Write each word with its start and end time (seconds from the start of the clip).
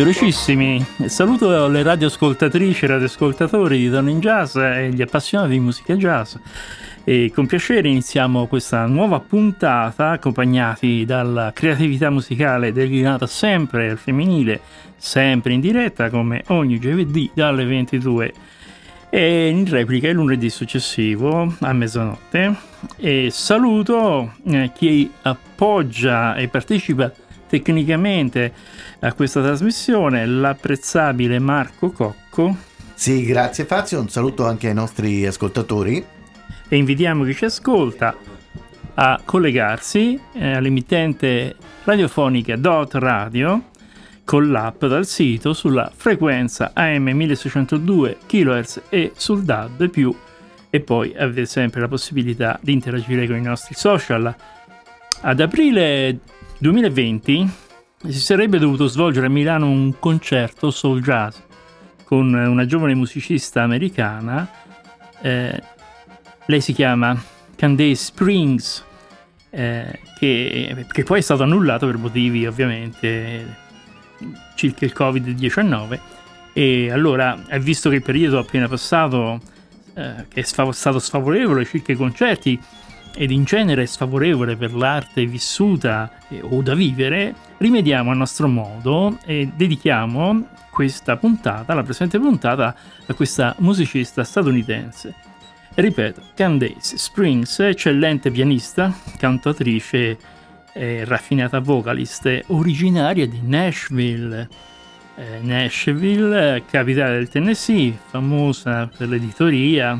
Velocissimi, 0.00 0.82
saluto 1.08 1.68
le 1.68 1.82
radioascoltatrici 1.82 2.86
radioascoltatori 2.86 3.76
di 3.76 3.90
Don 3.90 4.08
in 4.08 4.18
Jazz 4.18 4.56
e 4.56 4.88
gli 4.94 5.02
appassionati 5.02 5.50
di 5.50 5.60
musica 5.60 5.94
jazz. 5.94 6.36
E 7.04 7.30
con 7.34 7.44
piacere 7.44 7.86
iniziamo 7.88 8.46
questa 8.46 8.86
nuova 8.86 9.20
puntata 9.20 10.12
accompagnati 10.12 11.04
dalla 11.04 11.52
creatività 11.52 12.08
musicale 12.08 12.72
declinata 12.72 13.26
sempre 13.26 13.90
al 13.90 13.98
femminile, 13.98 14.62
sempre 14.96 15.52
in 15.52 15.60
diretta 15.60 16.08
come 16.08 16.44
ogni 16.46 16.80
giovedì 16.80 17.30
dalle 17.34 17.66
22 17.66 18.32
e 19.10 19.48
in 19.48 19.68
replica 19.68 20.08
il 20.08 20.14
lunedì 20.14 20.48
successivo 20.48 21.56
a 21.60 21.72
mezzanotte. 21.74 22.56
E 22.96 23.28
saluto 23.30 24.32
eh, 24.46 24.70
chi 24.74 25.12
appoggia 25.20 26.36
e 26.36 26.48
partecipa 26.48 27.12
tecnicamente 27.50 28.52
a 29.00 29.12
questa 29.12 29.42
trasmissione, 29.42 30.24
l'apprezzabile 30.24 31.38
Marco 31.38 31.90
Cocco. 31.90 32.56
Sì, 32.94 33.24
grazie 33.24 33.64
Fazio, 33.64 34.00
un 34.00 34.08
saluto 34.08 34.46
anche 34.46 34.68
ai 34.68 34.74
nostri 34.74 35.26
ascoltatori. 35.26 36.02
E 36.68 36.76
invitiamo 36.76 37.24
chi 37.24 37.34
ci 37.34 37.44
ascolta 37.46 38.16
a 38.94 39.20
collegarsi 39.24 40.18
eh, 40.34 40.52
all'emittente 40.52 41.56
radiofonica 41.84 42.56
Dot 42.56 42.94
Radio 42.94 43.64
con 44.24 44.50
l'app 44.50 44.84
dal 44.84 45.06
sito 45.06 45.52
sulla 45.52 45.90
frequenza 45.92 46.70
AM 46.72 47.08
1602 47.08 48.18
kHz 48.26 48.82
e 48.88 49.12
sul 49.16 49.42
DAB+, 49.42 50.14
e 50.70 50.80
poi 50.80 51.12
avete 51.16 51.46
sempre 51.46 51.80
la 51.80 51.88
possibilità 51.88 52.56
di 52.62 52.72
interagire 52.72 53.26
con 53.26 53.36
i 53.36 53.42
nostri 53.42 53.74
social. 53.74 54.32
Ad 55.22 55.40
aprile 55.40 56.20
2020 56.60 57.50
si 58.06 58.20
sarebbe 58.20 58.58
dovuto 58.58 58.86
svolgere 58.86 59.26
a 59.26 59.30
Milano 59.30 59.66
un 59.66 59.98
concerto 59.98 60.70
soul 60.70 61.00
jazz 61.00 61.38
con 62.04 62.34
una 62.34 62.66
giovane 62.66 62.94
musicista 62.94 63.62
americana. 63.62 64.46
Eh, 65.22 65.62
lei 66.44 66.60
si 66.60 66.74
chiama 66.74 67.18
Candace 67.56 67.94
Springs, 67.94 68.84
eh, 69.48 70.00
che, 70.18 70.86
che, 70.92 71.02
poi 71.02 71.20
è 71.20 71.22
stato 71.22 71.44
annullato 71.44 71.86
per 71.86 71.96
motivi 71.96 72.46
ovviamente 72.46 73.56
circa 74.54 74.84
il 74.84 74.92
Covid-19. 74.94 75.98
E 76.52 76.90
allora, 76.90 77.38
visto 77.58 77.88
che 77.88 77.96
il 77.96 78.02
periodo 78.02 78.38
appena 78.38 78.68
passato 78.68 79.40
eh, 79.94 80.26
che 80.28 80.40
è 80.40 80.42
stato 80.42 80.98
sfavorevole 80.98 81.64
circa 81.64 81.92
i 81.92 81.96
concerti, 81.96 82.60
ed 83.14 83.30
in 83.30 83.44
genere 83.44 83.86
sfavorevole 83.86 84.56
per 84.56 84.74
l'arte 84.74 85.26
vissuta 85.26 86.10
eh, 86.28 86.40
o 86.42 86.62
da 86.62 86.74
vivere, 86.74 87.34
rimediamo 87.58 88.10
a 88.10 88.14
nostro 88.14 88.48
modo 88.48 89.18
e 89.24 89.50
dedichiamo 89.54 90.46
questa 90.70 91.16
puntata, 91.16 91.74
la 91.74 91.82
presente 91.82 92.18
puntata, 92.18 92.74
a 93.06 93.14
questa 93.14 93.54
musicista 93.58 94.24
statunitense. 94.24 95.14
Ripeto, 95.74 96.22
Candace 96.34 96.96
Springs, 96.96 97.58
eccellente 97.60 98.30
pianista, 98.30 98.92
cantatrice 99.18 100.18
e 100.72 101.04
raffinata 101.04 101.60
vocalist, 101.60 102.44
originaria 102.48 103.26
di 103.26 103.40
Nashville. 103.42 104.48
Eh, 105.16 105.38
Nashville, 105.42 106.64
capitale 106.70 107.18
del 107.18 107.28
Tennessee, 107.28 107.96
famosa 108.08 108.88
per 108.96 109.08
l'editoria, 109.08 109.98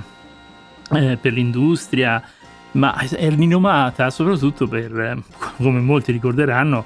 eh, 0.92 1.18
per 1.20 1.32
l'industria, 1.32 2.22
ma 2.72 2.96
è 2.96 3.30
rinomata 3.30 4.10
soprattutto 4.10 4.68
per, 4.68 5.22
come 5.56 5.80
molti 5.80 6.12
ricorderanno, 6.12 6.84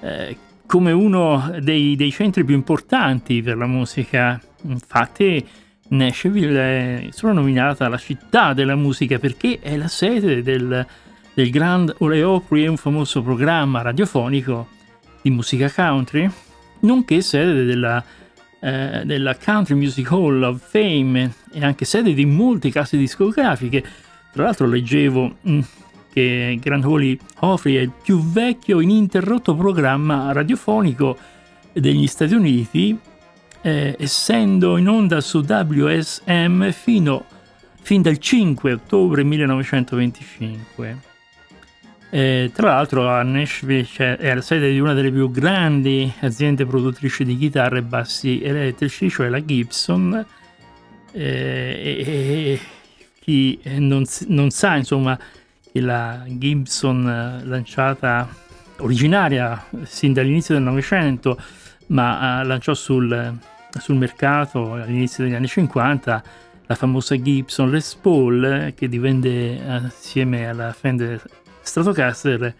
eh, 0.00 0.36
come 0.66 0.92
uno 0.92 1.52
dei, 1.60 1.96
dei, 1.96 2.10
centri 2.10 2.44
più 2.44 2.54
importanti 2.54 3.42
per 3.42 3.56
la 3.56 3.66
musica. 3.66 4.40
Infatti 4.62 5.46
Nashville 5.88 6.60
è 6.60 7.06
soprannominata 7.10 7.88
la 7.88 7.98
città 7.98 8.52
della 8.52 8.76
musica 8.76 9.18
perché 9.18 9.58
è 9.60 9.76
la 9.76 9.88
sede 9.88 10.42
del, 10.42 10.86
del 11.34 11.50
Grand 11.50 11.94
Ole 11.98 12.22
Opry, 12.22 12.66
un 12.66 12.76
famoso 12.76 13.22
programma 13.22 13.82
radiofonico 13.82 14.68
di 15.20 15.30
musica 15.30 15.70
country, 15.70 16.28
nonché 16.80 17.20
sede 17.20 17.64
della, 17.64 18.02
eh, 18.60 19.02
della 19.04 19.36
Country 19.36 19.74
Music 19.74 20.10
Hall 20.10 20.42
of 20.42 20.62
Fame 20.70 21.34
e 21.52 21.64
anche 21.64 21.84
sede 21.84 22.14
di 22.14 22.24
molte 22.24 22.70
case 22.70 22.96
discografiche 22.96 23.84
tra 24.34 24.42
l'altro 24.42 24.66
leggevo 24.66 25.36
mm, 25.48 25.60
che 26.12 26.58
Grand 26.60 26.84
Holy 26.84 27.16
Offrey 27.40 27.76
è 27.76 27.80
il 27.80 27.92
più 28.02 28.20
vecchio 28.20 28.80
ininterrotto 28.80 29.54
programma 29.54 30.32
radiofonico 30.32 31.16
degli 31.72 32.06
Stati 32.08 32.34
Uniti, 32.34 32.98
eh, 33.62 33.96
essendo 33.96 34.76
in 34.76 34.88
onda 34.88 35.20
su 35.20 35.38
WSM 35.38 36.70
fino, 36.72 37.24
fin 37.80 38.02
dal 38.02 38.18
5 38.18 38.72
ottobre 38.72 39.22
1925. 39.22 40.98
Eh, 42.10 42.50
tra 42.52 42.68
l'altro 42.68 43.08
a 43.08 43.22
Nashville 43.22 44.16
è 44.16 44.34
la 44.34 44.40
sede 44.40 44.70
di 44.70 44.80
una 44.80 44.94
delle 44.94 45.10
più 45.10 45.30
grandi 45.30 46.12
aziende 46.20 46.66
produttrici 46.66 47.24
di 47.24 47.36
chitarre 47.36 47.78
e 47.78 47.82
bassi 47.82 48.42
elettrici, 48.42 49.08
cioè 49.10 49.28
la 49.28 49.44
Gibson, 49.44 50.24
eh, 51.12 52.60
chi 53.24 53.58
eh, 53.62 53.78
non, 53.78 54.04
non 54.28 54.50
sa 54.50 54.76
insomma 54.76 55.18
che 55.72 55.80
la 55.80 56.22
Gibson 56.26 57.08
eh, 57.08 57.44
lanciata 57.46 58.28
originaria 58.78 59.64
sin 59.84 60.12
dall'inizio 60.12 60.54
del 60.54 60.62
Novecento 60.62 61.40
ma 61.86 62.42
lanciò 62.42 62.74
sul, 62.74 63.34
sul, 63.78 63.96
mercato 63.96 64.74
all'inizio 64.74 65.24
degli 65.24 65.32
anni 65.32 65.46
50 65.46 66.22
la 66.66 66.74
famosa 66.74 67.20
Gibson 67.20 67.70
Les 67.70 67.94
Paul 67.94 68.72
che 68.76 68.88
divenne 68.88 69.86
assieme 69.86 70.46
alla 70.46 70.72
Fender 70.72 71.22
Stratocaster 71.62 72.54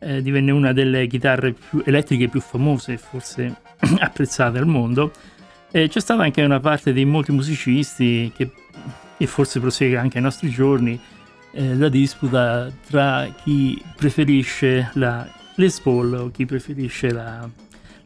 eh, 0.00 0.20
divenne 0.20 0.50
una 0.50 0.72
delle 0.74 1.06
chitarre 1.06 1.52
più 1.52 1.82
elettriche 1.84 2.28
più 2.28 2.40
famose 2.40 2.98
forse 2.98 3.54
apprezzate 4.00 4.58
al 4.58 4.66
mondo. 4.66 5.12
E 5.70 5.88
c'è 5.88 6.00
stata 6.00 6.22
anche 6.22 6.42
una 6.42 6.60
parte 6.60 6.92
di 6.92 7.04
molti 7.04 7.32
musicisti 7.32 8.30
che 8.36 8.50
e 9.16 9.26
forse 9.26 9.60
prosegue 9.60 9.96
anche 9.96 10.18
ai 10.18 10.22
nostri 10.22 10.50
giorni 10.50 11.00
eh, 11.52 11.74
la 11.76 11.88
disputa 11.88 12.70
tra 12.86 13.26
chi 13.42 13.82
preferisce 13.94 14.90
la 14.94 15.26
Les 15.56 15.78
Paul 15.80 16.14
o 16.14 16.30
chi 16.30 16.46
preferisce 16.46 17.12
la, 17.12 17.48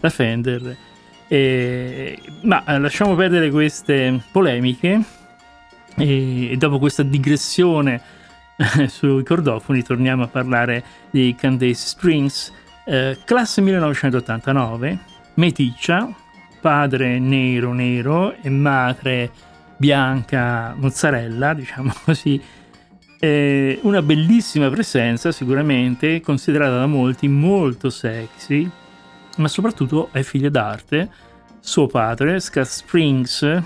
la 0.00 0.10
Fender. 0.10 0.76
Eh, 1.28 2.18
ma 2.42 2.62
lasciamo 2.78 3.14
perdere 3.14 3.50
queste 3.50 4.22
polemiche 4.30 5.00
e, 5.96 6.50
e 6.52 6.56
dopo 6.56 6.78
questa 6.78 7.02
digressione 7.02 8.00
eh, 8.56 8.88
sui 8.88 9.22
cordofoni 9.24 9.82
torniamo 9.82 10.24
a 10.24 10.28
parlare 10.28 10.82
di 11.10 11.34
Candace 11.38 11.74
Springs, 11.74 12.52
eh, 12.84 13.18
classe 13.24 13.60
1989, 13.60 14.98
meticcia, 15.34 16.12
padre 16.60 17.18
nero 17.18 17.72
nero 17.72 18.34
e 18.34 18.50
madre 18.50 19.30
bianca 19.78 20.74
mozzarella, 20.76 21.54
diciamo 21.54 21.94
così, 22.04 22.40
eh, 23.20 23.78
una 23.82 24.02
bellissima 24.02 24.68
presenza 24.68 25.32
sicuramente, 25.32 26.20
considerata 26.20 26.78
da 26.78 26.86
molti 26.86 27.28
molto 27.28 27.88
sexy, 27.88 28.68
ma 29.36 29.48
soprattutto 29.48 30.10
è 30.12 30.22
figlia 30.22 30.50
d'arte. 30.50 31.08
Suo 31.60 31.86
padre, 31.86 32.40
Scott 32.40 32.66
Springs, 32.66 33.62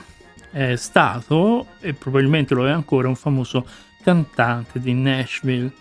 è 0.51 0.77
stato 0.77 1.67
e 1.81 1.95
probabilmente 1.95 2.55
lo 2.55 2.67
è 2.67 2.71
ancora 2.71 3.09
un 3.09 3.17
famoso 3.17 3.67
cantante 4.03 4.81
di 4.81 4.93
Nashville. 4.93 5.73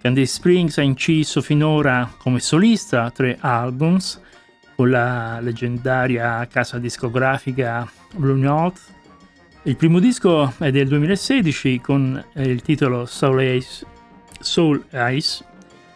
Candice 0.00 0.32
Springs 0.32 0.78
ha 0.78 0.82
inciso 0.82 1.40
finora 1.40 2.12
come 2.18 2.40
solista 2.40 3.10
tre 3.10 3.38
albums 3.40 4.20
con 4.74 4.90
la 4.90 5.38
leggendaria 5.40 6.44
casa 6.48 6.78
discografica 6.78 7.88
Blue 8.16 8.36
Note 8.36 8.80
il 9.64 9.76
primo 9.76 10.00
disco 10.00 10.54
è 10.58 10.72
del 10.72 10.88
2016 10.88 11.80
con 11.80 12.24
eh, 12.34 12.42
il 12.42 12.62
titolo 12.62 13.06
Soul 13.06 13.42
Ice, 13.42 13.86
Soul 14.40 14.84
Ice. 14.90 15.44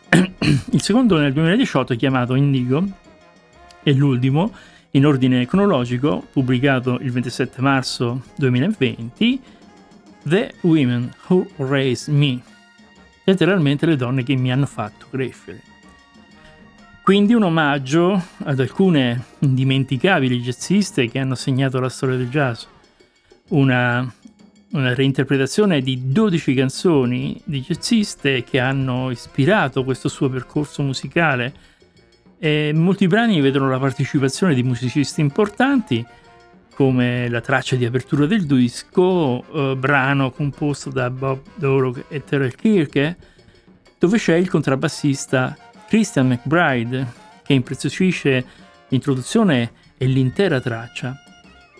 il 0.71 0.81
secondo 0.81 1.19
nel 1.19 1.33
2018 1.33 1.97
chiamato 1.97 2.37
Indigo 2.37 2.85
e 3.83 3.93
l'ultimo 3.93 4.53
in 4.93 5.05
ordine 5.05 5.47
cronologico 5.47 6.25
pubblicato 6.31 6.99
il 7.01 7.11
27 7.11 7.61
marzo 7.61 8.23
2020 8.37 9.41
The 10.23 10.55
Women 10.61 11.13
Who 11.27 11.49
Raised 11.57 12.15
Me 12.15 12.41
letteralmente 13.25 13.85
le 13.85 13.97
donne 13.97 14.23
che 14.23 14.37
mi 14.37 14.53
hanno 14.53 14.67
fatto 14.67 15.07
crescere 15.11 15.61
quindi 17.03 17.35
un 17.35 17.43
omaggio 17.43 18.23
ad 18.45 18.61
alcune 18.61 19.25
indimenticabili 19.41 20.41
jazziste 20.41 21.09
che 21.09 21.19
hanno 21.19 21.35
segnato 21.35 21.81
la 21.81 21.89
storia 21.89 22.17
del 22.17 22.29
jazz 22.29 22.65
una, 23.49 24.13
una 24.73 24.95
reinterpretazione 24.95 25.81
di 25.81 26.13
12 26.13 26.55
canzoni 26.55 27.41
di 27.45 27.61
jazziste 27.61 28.45
che 28.45 28.59
hanno 28.59 29.11
ispirato 29.11 29.85
questo 29.85 30.09
suo 30.09 30.29
percorso 30.29 30.83
musicale 30.83 31.75
E 32.39 32.73
molti 32.75 33.07
brani 33.07 33.41
vedono 33.41 33.71
la 33.71 33.79
partecipazione 33.79 34.55
di 34.55 34.63
musicisti 34.63 35.21
importanti, 35.21 36.05
come 36.75 37.29
la 37.31 37.41
traccia 37.41 37.77
di 37.77 37.87
apertura 37.87 38.27
del 38.27 38.45
disco, 38.45 39.43
eh, 39.53 39.77
brano 39.77 40.31
composto 40.31 40.91
da 40.91 41.09
Bob 41.09 41.41
Dorog 41.55 42.05
e 42.09 42.23
Terrell 42.23 42.55
Kirke, 42.55 43.17
dove 43.99 44.19
c'è 44.19 44.35
il 44.35 44.51
contrabbassista 44.51 45.57
Christian 45.89 46.29
McBride, 46.29 47.25
che 47.43 47.55
impreziosisce 47.55 48.45
l'introduzione 48.89 49.73
e 49.97 50.05
l'intera 50.05 50.61
traccia. 50.61 51.26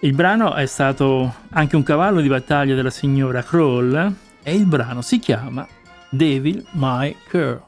Il 0.01 0.15
brano 0.15 0.55
è 0.55 0.67
stato 0.67 1.35
anche 1.51 1.75
un 1.75 1.83
cavallo 1.83 2.21
di 2.21 2.29
battaglia 2.29 2.75
della 2.75 2.91
signora 2.91 3.43
Kroll 3.43 4.15
e 4.43 4.55
il 4.55 4.67
brano 4.67 5.01
si 5.01 5.19
chiama 5.19 5.67
Devil 6.11 6.63
My 6.73 7.17
Girl. 7.31 7.63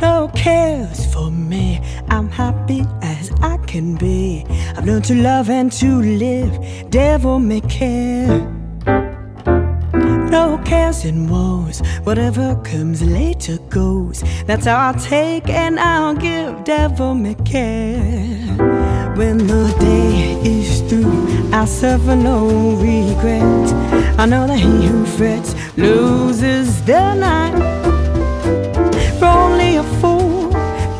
No 0.00 0.30
cares 0.32 1.06
for 1.12 1.30
me. 1.30 1.80
I'm 2.08 2.30
happy 2.30 2.84
as 3.02 3.30
I 3.42 3.58
can 3.66 3.96
be. 3.96 4.44
I've 4.76 4.86
learned 4.86 5.04
to 5.04 5.14
love 5.14 5.50
and 5.50 5.70
to 5.78 6.00
live. 6.00 6.58
Devil 6.88 7.38
may 7.38 7.60
care. 7.60 8.55
No 10.30 10.58
cares 10.64 11.04
and 11.04 11.30
woes. 11.30 11.80
Whatever 12.04 12.56
comes 12.64 13.02
later 13.02 13.58
goes. 13.70 14.22
That's 14.46 14.66
how 14.66 14.76
I'll 14.76 14.94
take 14.94 15.48
and 15.48 15.78
I'll 15.78 16.14
give. 16.14 16.64
Devil 16.64 17.14
may 17.14 17.34
care. 17.44 18.36
When 19.16 19.38
the 19.38 19.74
day 19.80 20.40
is 20.44 20.80
through, 20.82 21.50
I'll 21.52 21.66
suffer 21.66 22.16
no 22.16 22.76
regret. 22.76 23.66
I 24.18 24.26
know 24.26 24.46
that 24.46 24.58
he 24.58 24.86
who 24.86 25.06
frets 25.06 25.54
loses 25.76 26.82
the 26.84 27.14
night 27.14 27.54
For 29.18 29.26
only 29.26 29.76
a 29.76 29.84
fool 30.00 30.50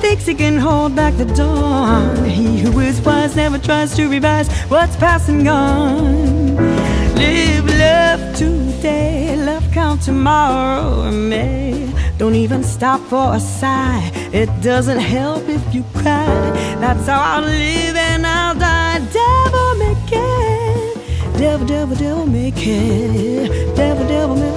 thinks 0.01 0.27
he 0.27 0.35
can 0.35 0.59
hold 0.59 0.95
back 0.95 1.17
the 1.17 1.25
dawn. 1.25 2.25
He 2.25 2.61
who 2.61 2.81
is 2.81 3.01
wise 3.01 3.37
never 3.37 3.59
tries 3.59 3.95
to 3.97 4.09
revise 4.09 4.49
what's 4.71 4.97
past 4.97 5.29
and 5.29 5.45
gone. 5.45 6.96
Live 7.17 7.67
love 7.79 8.37
today, 8.37 9.37
love 9.37 9.65
count 9.73 10.03
tomorrow 10.03 11.07
or 11.07 11.13
may. 11.13 11.93
Don't 12.19 12.35
even 12.35 12.63
stop 12.63 13.01
for 13.11 13.35
a 13.35 13.41
sigh. 13.41 14.11
It 14.33 14.49
doesn't 14.63 15.01
help 15.01 15.49
if 15.49 15.63
you 15.75 15.83
cry. 15.95 16.51
That's 16.81 17.07
how 17.07 17.21
I'll 17.21 17.43
live 17.43 17.97
and 17.97 18.27
I'll 18.27 18.55
die. 18.55 18.99
Devil 19.13 19.69
may 19.83 19.97
care. 20.07 21.39
Devil, 21.39 21.67
devil, 21.67 21.97
devil 21.97 22.27
may 22.27 22.51
care. 22.51 23.49
Devil, 23.75 24.07
devil, 24.09 24.37
devil 24.37 24.57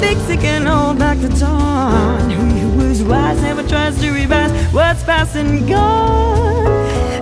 thinks 0.00 0.28
he 0.28 0.36
can 0.36 0.66
hold 0.66 0.98
back 0.98 1.18
the 1.18 1.28
dawn. 1.28 2.30
Who 2.30 2.80
is 2.86 3.02
wise 3.02 3.40
never 3.42 3.62
tries 3.62 4.00
to 4.00 4.10
revise 4.10 4.52
what's 4.72 5.02
past 5.04 5.36
and 5.36 5.68
gone. 5.68 6.64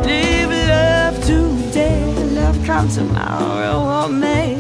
Live 0.02 0.50
love 0.50 1.16
today, 1.24 2.14
love 2.34 2.58
come 2.64 2.88
tomorrow 2.88 3.74
oh 3.74 4.04
or 4.04 4.08
may. 4.08 4.58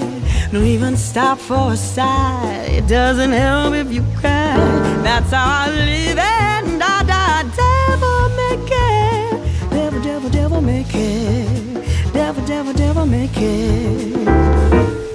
Don't 0.52 0.64
even 0.64 0.96
stop 0.96 1.38
for 1.38 1.72
a 1.72 1.76
sigh. 1.76 2.66
It 2.70 2.86
doesn't 2.86 3.32
help 3.32 3.74
if 3.74 3.92
you 3.92 4.02
cry. 4.20 4.56
That's 5.02 5.30
how 5.30 5.64
I 5.64 5.70
live 5.70 6.18
and 6.18 6.82
I 6.82 7.02
die. 7.02 7.42
Devil 7.62 8.28
may 8.38 8.56
care. 8.72 9.70
Devil, 9.70 10.00
devil, 10.02 10.30
devil 10.30 10.60
may 10.60 10.84
care. 10.84 12.12
Devil, 12.12 12.44
devil, 12.46 12.72
devil 12.72 13.06
may 13.06 13.28
care. 13.28 15.05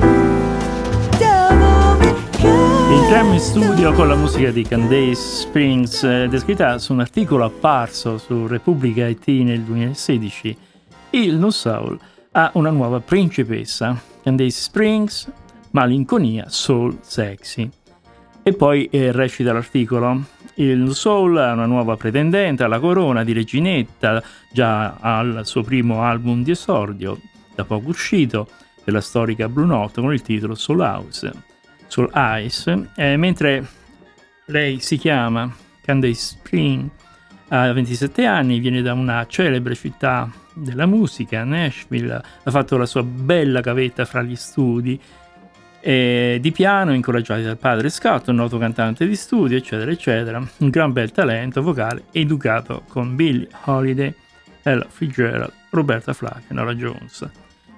Entriamo 3.11 3.35
in 3.35 3.41
studio 3.41 3.91
con 3.91 4.07
la 4.07 4.15
musica 4.15 4.51
di 4.51 4.63
Candace 4.63 5.15
Springs, 5.15 6.01
eh, 6.03 6.27
descritta 6.29 6.77
su 6.77 6.93
un 6.93 7.01
articolo 7.01 7.43
apparso 7.43 8.17
su 8.17 8.47
Repubblica 8.47 9.05
IT 9.05 9.27
nel 9.27 9.63
2016. 9.63 10.57
Il 11.09 11.35
No 11.35 11.49
Soul 11.49 11.99
ha 12.31 12.51
una 12.53 12.69
nuova 12.69 13.01
principessa 13.01 14.01
Candace 14.23 14.61
Springs, 14.61 15.29
Malinconia, 15.71 16.45
Soul 16.47 16.99
Sexy. 17.01 17.69
E 18.43 18.53
poi 18.53 18.85
eh, 18.85 19.11
recita 19.11 19.51
l'articolo. 19.51 20.23
Il 20.53 20.95
Soul 20.95 21.35
ha 21.37 21.51
una 21.51 21.65
nuova 21.65 21.97
pretendente 21.97 22.63
alla 22.63 22.79
corona 22.79 23.25
di 23.25 23.33
reginetta, 23.33 24.23
già 24.53 24.95
al 25.01 25.41
suo 25.43 25.63
primo 25.63 26.01
album 26.01 26.43
di 26.43 26.51
esordio, 26.51 27.19
da 27.55 27.65
poco 27.65 27.89
uscito, 27.89 28.47
della 28.85 29.01
storica 29.01 29.49
Blue 29.49 29.65
Note 29.65 29.99
con 29.99 30.13
il 30.13 30.21
titolo 30.21 30.55
Soul 30.55 30.79
House, 30.79 31.49
Soul 31.91 32.09
Ice, 32.45 32.91
eh, 32.95 33.17
mentre 33.17 33.67
lei 34.45 34.79
si 34.79 34.95
chiama 34.95 35.53
Candace 35.83 36.13
Spring, 36.13 36.89
ha 37.49 37.69
27 37.73 38.25
anni, 38.25 38.61
viene 38.61 38.81
da 38.81 38.93
una 38.93 39.27
celebre 39.27 39.75
città 39.75 40.31
della 40.53 40.85
musica, 40.85 41.43
Nashville, 41.43 42.13
ha 42.43 42.49
fatto 42.49 42.77
la 42.77 42.85
sua 42.85 43.03
bella 43.03 43.59
gavetta 43.59 44.05
fra 44.05 44.21
gli 44.21 44.37
studi 44.37 44.97
eh, 45.81 46.37
di 46.39 46.51
piano, 46.53 46.93
incoraggiati 46.93 47.43
dal 47.43 47.57
padre 47.57 47.89
Scott, 47.89 48.29
un 48.29 48.35
noto 48.35 48.57
cantante 48.57 49.05
di 49.05 49.15
studio, 49.17 49.57
eccetera, 49.57 49.91
eccetera, 49.91 50.37
un 50.37 50.69
gran 50.69 50.93
bel 50.93 51.11
talento 51.11 51.61
vocale, 51.61 52.05
educato 52.11 52.83
con 52.87 53.17
Billie 53.17 53.49
Holiday, 53.65 54.15
Ella 54.63 54.87
Fitzgerald, 54.87 55.51
Roberta 55.71 56.13
Flack 56.13 56.43
e 56.47 56.53
Nora 56.53 56.73
Jones, 56.73 57.29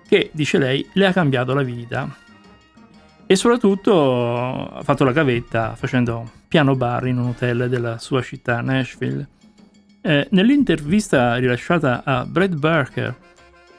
che, 0.07 0.29
dice 0.33 0.59
lei, 0.59 0.87
le 0.93 1.07
ha 1.07 1.13
cambiato 1.13 1.55
la 1.55 1.63
vita. 1.63 2.21
E 3.25 3.35
soprattutto 3.35 4.67
ha 4.69 4.83
fatto 4.83 5.03
la 5.03 5.11
gavetta 5.11 5.75
facendo 5.75 6.29
piano 6.47 6.75
bar 6.75 7.07
in 7.07 7.17
un 7.17 7.29
hotel 7.29 7.69
della 7.69 7.97
sua 7.97 8.21
città, 8.21 8.61
Nashville. 8.61 9.27
Eh, 10.01 10.27
nell'intervista 10.31 11.35
rilasciata 11.35 12.03
a 12.03 12.25
Brad 12.25 12.55
Barker 12.55 13.15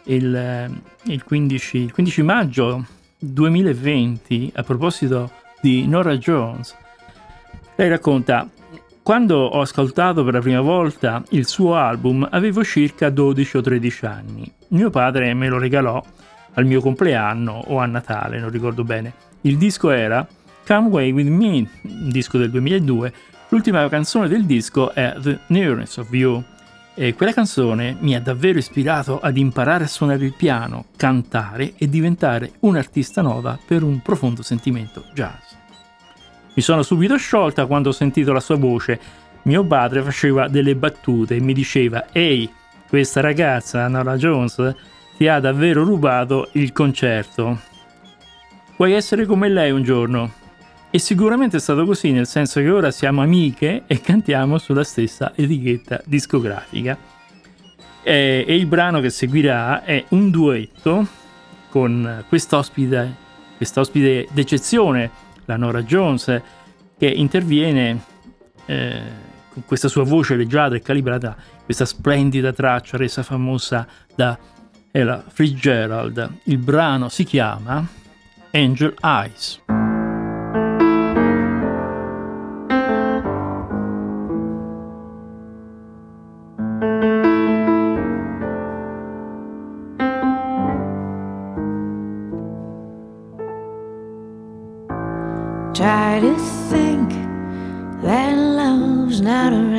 il, 0.04 0.34
eh, 0.34 0.70
il, 1.04 1.22
15, 1.22 1.76
il 1.76 1.92
15 1.92 2.22
maggio 2.22 2.86
2020, 3.18 4.52
a 4.54 4.62
proposito 4.62 5.30
di 5.60 5.86
Nora 5.86 6.16
Jones, 6.16 6.74
lei 7.76 7.88
racconta 7.88 8.48
quando 9.02 9.36
ho 9.36 9.60
ascoltato 9.60 10.24
per 10.24 10.32
la 10.32 10.40
prima 10.40 10.62
volta 10.62 11.22
il 11.30 11.46
suo 11.46 11.74
album 11.74 12.26
avevo 12.30 12.64
circa 12.64 13.10
12 13.10 13.56
o 13.58 13.60
13 13.60 14.06
anni. 14.06 14.52
Mio 14.68 14.88
padre 14.88 15.34
me 15.34 15.48
lo 15.48 15.58
regalò 15.58 16.02
al 16.54 16.66
mio 16.66 16.80
compleanno 16.80 17.52
o 17.66 17.78
a 17.78 17.86
Natale, 17.86 18.38
non 18.38 18.50
ricordo 18.50 18.84
bene. 18.84 19.12
Il 19.42 19.58
disco 19.58 19.90
era 19.90 20.26
Come 20.66 20.88
Way 20.88 21.12
With 21.12 21.28
Me, 21.28 21.68
un 21.82 22.10
disco 22.10 22.38
del 22.38 22.50
2002, 22.50 23.12
L'ultima 23.54 23.88
canzone 23.88 24.26
del 24.26 24.46
disco 24.46 24.92
è 24.92 25.14
The 25.16 25.38
Nearness 25.46 25.98
of 25.98 26.12
You 26.12 26.42
e 26.92 27.14
quella 27.14 27.32
canzone 27.32 27.96
mi 28.00 28.16
ha 28.16 28.20
davvero 28.20 28.58
ispirato 28.58 29.20
ad 29.20 29.36
imparare 29.36 29.84
a 29.84 29.86
suonare 29.86 30.24
il 30.24 30.34
piano, 30.34 30.86
cantare 30.96 31.74
e 31.76 31.88
diventare 31.88 32.54
un 32.60 32.74
artista 32.74 33.22
nova 33.22 33.56
per 33.64 33.84
un 33.84 34.00
profondo 34.02 34.42
sentimento 34.42 35.04
jazz. 35.12 35.52
Mi 36.54 36.62
sono 36.62 36.82
subito 36.82 37.16
sciolta 37.16 37.66
quando 37.66 37.90
ho 37.90 37.92
sentito 37.92 38.32
la 38.32 38.40
sua 38.40 38.56
voce, 38.56 38.98
mio 39.42 39.64
padre 39.64 40.02
faceva 40.02 40.48
delle 40.48 40.74
battute 40.74 41.36
e 41.36 41.40
mi 41.40 41.52
diceva 41.52 42.06
ehi, 42.10 42.50
questa 42.88 43.20
ragazza, 43.20 43.86
Nora 43.86 44.16
Jones, 44.16 44.74
ti 45.16 45.28
ha 45.28 45.40
davvero 45.40 45.84
rubato 45.84 46.48
il 46.52 46.72
concerto. 46.72 47.60
Vuoi 48.76 48.92
essere 48.92 49.26
come 49.26 49.48
lei 49.48 49.70
un 49.70 49.82
giorno? 49.82 50.32
E 50.90 50.98
sicuramente 50.98 51.56
è 51.56 51.60
stato 51.60 51.84
così, 51.84 52.12
nel 52.12 52.26
senso 52.26 52.60
che 52.60 52.70
ora 52.70 52.90
siamo 52.90 53.22
amiche 53.22 53.82
e 53.86 54.00
cantiamo 54.00 54.58
sulla 54.58 54.84
stessa 54.84 55.32
etichetta 55.34 56.00
discografica. 56.04 56.96
E, 58.02 58.44
e 58.46 58.54
il 58.54 58.66
brano 58.66 59.00
che 59.00 59.10
seguirà 59.10 59.82
è 59.82 60.04
un 60.10 60.30
duetto 60.30 61.06
con 61.68 62.24
quest'ospite, 62.28 63.14
quest'ospite 63.56 64.28
d'eccezione, 64.30 65.10
la 65.46 65.56
Nora 65.56 65.82
Jones, 65.82 66.40
che 66.96 67.06
interviene 67.06 68.00
eh, 68.66 69.00
con 69.52 69.64
questa 69.66 69.88
sua 69.88 70.04
voce 70.04 70.36
leggiadra 70.36 70.76
e 70.76 70.80
calibrata, 70.80 71.36
questa 71.64 71.84
splendida 71.84 72.52
traccia 72.52 72.96
resa 72.96 73.22
famosa 73.22 73.86
da 74.14 74.38
Ella 74.96 75.24
Fitzgerald. 75.26 76.38
Il 76.44 76.58
brano 76.58 77.08
si 77.08 77.24
chiama 77.24 77.84
Angel 78.52 78.94
Eyes. 79.02 79.60
Try 95.72 96.20
to 96.20 96.36
think 96.70 97.10
that 98.02 98.36
love's 98.36 99.20
not 99.20 99.52
around. 99.52 99.73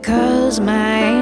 Because 0.00 0.58
my 0.58 1.19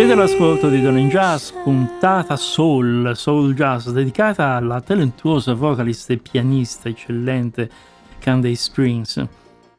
all'ascolto 0.00 0.70
di 0.70 0.80
Don 0.80 0.96
Jazz, 1.08 1.50
puntata 1.62 2.34
Soul, 2.36 3.14
Soul 3.14 3.54
Jazz, 3.54 3.88
dedicata 3.90 4.54
alla 4.54 4.80
talentuosa 4.80 5.52
vocalist 5.52 6.10
e 6.10 6.16
pianista 6.16 6.88
eccellente 6.88 7.70
Candace 8.18 8.54
Springs. 8.54 9.26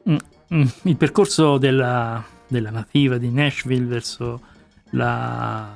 Mm, 0.08 0.16
mm, 0.54 0.62
il 0.82 0.96
percorso 0.96 1.58
della, 1.58 2.24
della 2.46 2.70
nativa 2.70 3.18
di 3.18 3.28
Nashville 3.30 3.86
verso 3.86 4.40
la, 4.90 5.68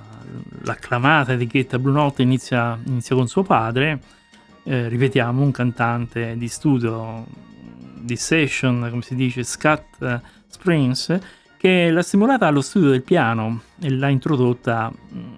l'acclamata 0.62 1.32
etichetta 1.32 1.78
Blue 1.78 1.92
Note 1.92 2.22
inizia, 2.22 2.78
inizia 2.86 3.16
con 3.16 3.26
suo 3.26 3.42
padre, 3.42 4.00
eh, 4.62 4.88
ripetiamo, 4.88 5.42
un 5.42 5.50
cantante 5.50 6.36
di 6.36 6.48
studio, 6.48 7.26
di 8.00 8.16
session, 8.16 8.86
come 8.88 9.02
si 9.02 9.14
dice, 9.14 9.42
Scott 9.42 10.20
Springs, 10.46 11.18
che 11.58 11.90
l'ha 11.90 12.02
stimolata 12.02 12.46
allo 12.46 12.62
studio 12.62 12.88
del 12.90 13.02
piano 13.02 13.62
e 13.80 13.90
l'ha 13.90 14.08
introdotta 14.08 14.90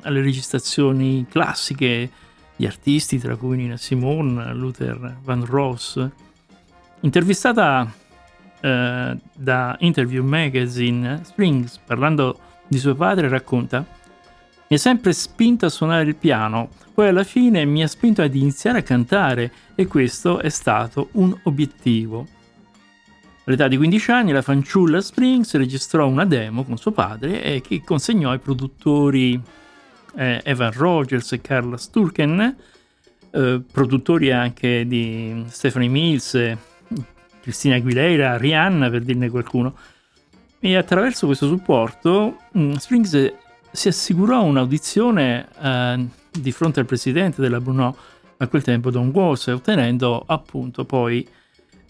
alle 0.03 0.21
registrazioni 0.21 1.27
classiche 1.29 2.11
di 2.55 2.67
artisti, 2.67 3.19
tra 3.19 3.37
cui 3.37 3.57
Nina 3.57 3.79
Simone, 3.79 4.53
Luther 4.55 5.17
Van 5.23 5.45
Ross. 5.47 6.07
Intervistata 7.01 7.91
eh, 8.61 9.17
da 9.33 9.77
Interview 9.81 10.23
Magazine, 10.23 11.21
Springs, 11.25 11.79
parlando 11.79 12.39
di 12.69 12.79
suo 12.79 12.95
padre, 12.95 13.29
racconta 13.29 13.85
mi 14.71 14.77
ha 14.77 14.79
sempre 14.79 15.13
spinto 15.13 15.67
a 15.67 15.69
suonare 15.69 16.05
il 16.05 16.15
piano, 16.15 16.69
poi 16.95 17.09
alla 17.09 17.25
fine 17.25 17.65
mi 17.65 17.83
ha 17.83 17.89
spinto 17.89 18.23
ad 18.23 18.33
iniziare 18.37 18.79
a 18.79 18.83
cantare 18.83 19.51
e 19.75 19.89
questo 19.89 20.39
è 20.39 20.49
stato 20.49 21.09
un 21.15 21.37
obiettivo. 21.43 22.25
All'età 23.45 23.69
di 23.69 23.77
15 23.77 24.11
anni 24.11 24.33
la 24.33 24.43
fanciulla 24.43 25.01
Springs 25.01 25.55
registrò 25.55 26.07
una 26.07 26.25
demo 26.25 26.63
con 26.63 26.77
suo 26.77 26.93
padre 26.93 27.43
e 27.43 27.61
che 27.61 27.83
consegnò 27.83 28.31
ai 28.31 28.39
produttori 28.39 29.41
eh, 30.17 30.41
Evan 30.45 30.73
Rogers 30.73 31.33
e 31.33 31.41
Carla 31.41 31.77
Sturken, 31.77 32.57
eh, 33.31 33.63
produttori 33.73 34.31
anche 34.31 34.87
di 34.87 35.45
Stephanie 35.49 35.89
Mills, 35.89 36.57
Cristina 37.41 37.77
Aguilera, 37.77 38.37
Rihanna 38.37 38.91
per 38.91 39.03
dirne 39.03 39.31
qualcuno. 39.31 39.75
E 40.59 40.77
attraverso 40.77 41.27
questo 41.27 41.49
supporto 41.49 42.37
mm, 42.57 42.75
Springs 42.75 43.33
si 43.73 43.89
assicurò 43.89 44.45
un'audizione 44.45 45.49
eh, 45.59 46.07
di 46.31 46.53
fronte 46.53 46.81
al 46.81 46.87
presidente 46.87 47.41
della 47.41 47.61
Bruno 47.61 47.97
a 48.37 48.47
quel 48.47 48.63
tempo 48.63 48.91
Don 48.91 49.09
Walsh, 49.09 49.47
ottenendo 49.49 50.23
appunto 50.27 50.85
poi 50.85 51.27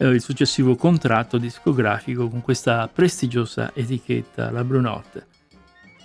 il 0.09 0.23
successivo 0.23 0.77
contratto 0.77 1.37
discografico 1.37 2.29
con 2.29 2.41
questa 2.41 2.89
prestigiosa 2.93 3.73
etichetta, 3.75 4.51
la 4.51 4.65
Blue 4.65 4.81
Note. 4.81 5.27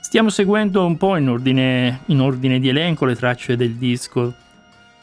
Stiamo 0.01 0.29
seguendo 0.29 0.85
un 0.85 0.97
po' 0.97 1.15
in 1.17 1.29
ordine, 1.29 2.01
in 2.07 2.19
ordine 2.19 2.59
di 2.59 2.69
elenco 2.69 3.05
le 3.05 3.15
tracce 3.15 3.55
del 3.55 3.75
disco 3.75 4.21
uh, 4.21 4.33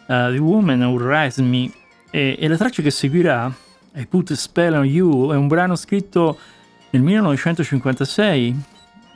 The 0.07 0.39
Woman 0.39 0.83
Who 0.83 1.09
Rise 1.09 1.43
Me 1.43 1.71
e, 2.11 2.37
e 2.39 2.49
la 2.49 2.57
traccia 2.57 2.83
che 2.83 2.91
seguirà, 2.91 3.53
I 3.95 4.07
Put 4.07 4.31
a 4.31 4.37
Spell 4.37 4.75
on 4.75 4.85
You, 4.85 5.33
è 5.33 5.37
un 5.37 5.49
brano 5.49 5.75
scritto 5.75 6.39
nel 6.91 7.03
1956 7.03 8.63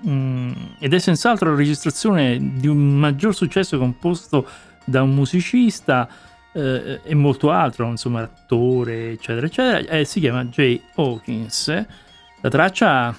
mm, 0.08 0.52
ed 0.78 0.94
è 0.94 0.98
senz'altro 0.98 1.50
la 1.50 1.56
registrazione 1.56 2.38
di 2.54 2.66
un 2.66 2.98
maggior 2.98 3.34
successo 3.34 3.78
composto 3.78 4.46
da 4.84 5.02
un 5.02 5.14
musicista 5.14 6.08
eh, 6.56 7.00
e 7.04 7.14
molto 7.14 7.50
altro, 7.50 7.86
insomma, 7.86 8.22
attore, 8.22 9.12
eccetera, 9.12 9.46
eccetera, 9.46 9.98
e 9.98 10.04
si 10.04 10.20
chiama 10.20 10.44
Jay 10.46 10.80
Hawkins. 10.94 11.84
La 12.40 12.48
traccia 12.48 13.16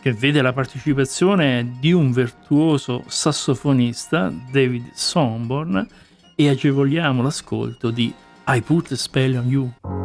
che 0.00 0.12
vede 0.12 0.42
la 0.42 0.52
partecipazione 0.52 1.76
di 1.78 1.92
un 1.92 2.10
virtuoso 2.10 3.04
sassofonista, 3.06 4.32
David 4.50 4.90
Sonborn, 4.92 5.86
e 6.34 6.48
agevoliamo 6.48 7.22
l'ascolto 7.22 7.90
di 7.90 8.12
I 8.46 8.60
Put 8.60 8.92
a 8.92 8.96
Spell 8.96 9.36
on 9.36 9.46
You. 9.46 10.03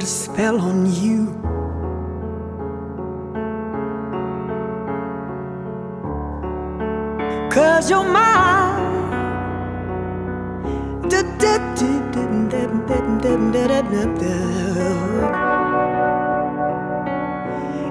Put 0.00 0.08
a 0.08 0.12
spell 0.12 0.60
on 0.62 0.86
you. 0.86 1.26
Cause 7.50 7.90
you're 7.90 8.04
mine. 8.04 8.40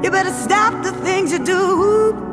You 0.04 0.12
better 0.12 0.32
stop 0.32 0.84
the 0.84 0.92
things 1.04 1.32
you 1.32 1.46
do. 1.46 2.29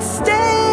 I 0.00 0.69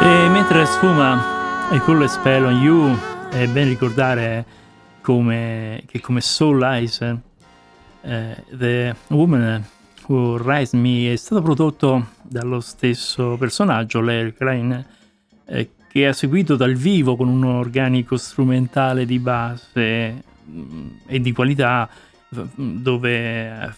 E 0.02 0.30
mentre 0.30 0.66
sfuma 0.66 1.72
e 1.72 1.80
quello 1.80 2.08
Spell 2.08 2.46
on 2.46 2.54
You, 2.54 2.96
è 3.32 3.48
ben 3.48 3.68
ricordare 3.68 4.46
come, 5.02 5.84
che 5.86 6.00
come 6.00 6.22
Soul 6.22 6.62
Eyes 6.64 7.18
eh, 8.02 8.44
The 8.52 8.96
Woman 9.08 9.64
Who 10.08 10.38
Raised 10.38 10.80
Me 10.80 11.14
è 11.14 11.16
stato 11.16 11.42
prodotto 11.42 12.10
dallo 12.24 12.60
stesso 12.60 13.36
personaggio, 13.38 14.02
Larry 14.02 14.34
Crane, 14.34 14.86
eh, 15.46 15.70
che 15.88 16.08
ha 16.08 16.14
seguito 16.14 16.56
dal 16.56 16.74
vivo 16.74 17.16
con 17.16 17.28
un 17.28 17.44
organico 17.44 18.18
strumentale 18.18 19.06
di 19.06 19.20
base 19.20 20.24
mh, 20.44 20.88
e 21.08 21.20
di 21.20 21.32
qualità 21.32 21.90
dove 22.30 23.76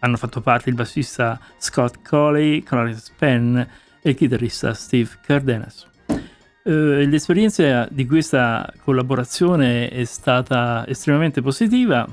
hanno 0.00 0.16
fatto 0.16 0.40
parte 0.40 0.68
il 0.70 0.74
bassista 0.74 1.38
Scott 1.58 2.02
Coley, 2.02 2.62
Clarence 2.62 3.12
Penn 3.16 3.56
e 3.56 4.10
il 4.10 4.16
chitarrista 4.16 4.74
Steve 4.74 5.10
Cardenas. 5.24 5.90
Eh, 6.64 7.06
l'esperienza 7.06 7.88
di 7.90 8.06
questa 8.06 8.72
collaborazione 8.84 9.88
è 9.88 10.04
stata 10.04 10.86
estremamente 10.86 11.42
positiva 11.42 12.08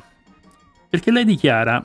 perché 0.89 1.11
lei 1.11 1.23
dichiara 1.23 1.83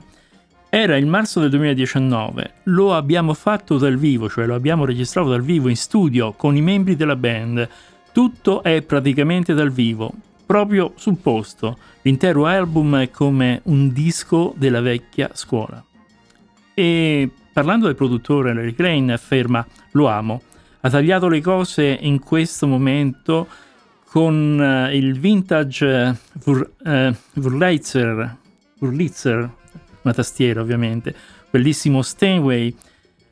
era 0.67 0.97
il 0.97 1.05
marzo 1.05 1.39
del 1.39 1.51
2019, 1.51 2.53
lo 2.63 2.95
abbiamo 2.95 3.33
fatto 3.33 3.77
dal 3.77 3.95
vivo, 3.97 4.27
cioè 4.27 4.45
lo 4.45 4.55
abbiamo 4.55 4.83
registrato 4.83 5.29
dal 5.29 5.43
vivo 5.43 5.69
in 5.69 5.77
studio 5.77 6.33
con 6.33 6.57
i 6.57 6.61
membri 6.61 6.95
della 6.95 7.15
band, 7.15 7.69
tutto 8.11 8.61
è 8.61 8.81
praticamente 8.81 9.53
dal 9.53 9.71
vivo, 9.71 10.11
proprio 10.45 10.91
sul 10.95 11.17
posto, 11.17 11.77
l'intero 12.01 12.45
album 12.45 12.97
è 12.97 13.09
come 13.09 13.61
un 13.65 13.93
disco 13.93 14.53
della 14.57 14.81
vecchia 14.81 15.29
scuola. 15.33 15.81
E 16.73 17.29
parlando 17.53 17.85
del 17.85 17.95
produttore 17.95 18.53
Larry 18.53 18.73
Crane 18.73 19.13
afferma 19.13 19.65
lo 19.91 20.07
amo, 20.07 20.41
ha 20.85 20.89
tagliato 20.89 21.27
le 21.27 21.41
cose 21.41 21.97
in 21.99 22.19
questo 22.19 22.67
momento 22.67 23.47
con 24.05 24.59
uh, 24.59 24.93
il 24.93 25.19
vintage 25.19 26.15
Wur, 26.43 26.73
uh, 26.83 27.15
Wurlitzer, 27.33 28.37
una 30.03 30.13
tastiera 30.13 30.61
ovviamente, 30.61 31.15
bellissimo 31.49 32.03
Steinway 32.03 32.75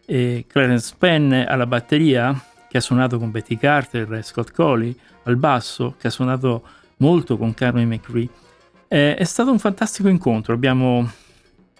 e 0.03 0.45
Clarence 0.47 0.95
Penn 0.97 1.31
alla 1.31 1.67
batteria 1.67 2.35
che 2.67 2.77
ha 2.79 2.81
suonato 2.81 3.19
con 3.19 3.29
Betty 3.29 3.55
Carter 3.55 4.11
e 4.13 4.23
Scott 4.23 4.51
Coley, 4.51 4.97
al 5.25 5.37
basso 5.37 5.93
che 5.99 6.07
ha 6.07 6.09
suonato 6.09 6.63
molto 6.97 7.37
con 7.37 7.53
Carmen 7.53 7.87
McRae. 7.87 8.29
Eh, 8.87 9.13
è 9.13 9.23
stato 9.25 9.51
un 9.51 9.59
fantastico 9.59 10.07
incontro, 10.07 10.55
abbiamo 10.55 11.01
uh, 11.01 11.07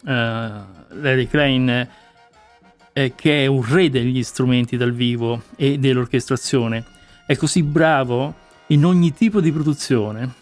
Larry 0.04 1.26
Crane, 1.26 1.90
eh, 2.94 3.14
che 3.16 3.44
è 3.44 3.48
un 3.48 3.66
re 3.68 3.90
degli 3.90 4.24
strumenti 4.24 4.78
dal 4.78 4.94
vivo 4.94 5.44
e 5.56 5.78
dell'orchestrazione, 5.80 6.86
è 7.26 7.36
così 7.36 7.64
bravo 7.64 8.36
in 8.68 8.86
ogni 8.86 9.14
tipo 9.14 9.42
di 9.42 9.52
produzione. 9.52 10.42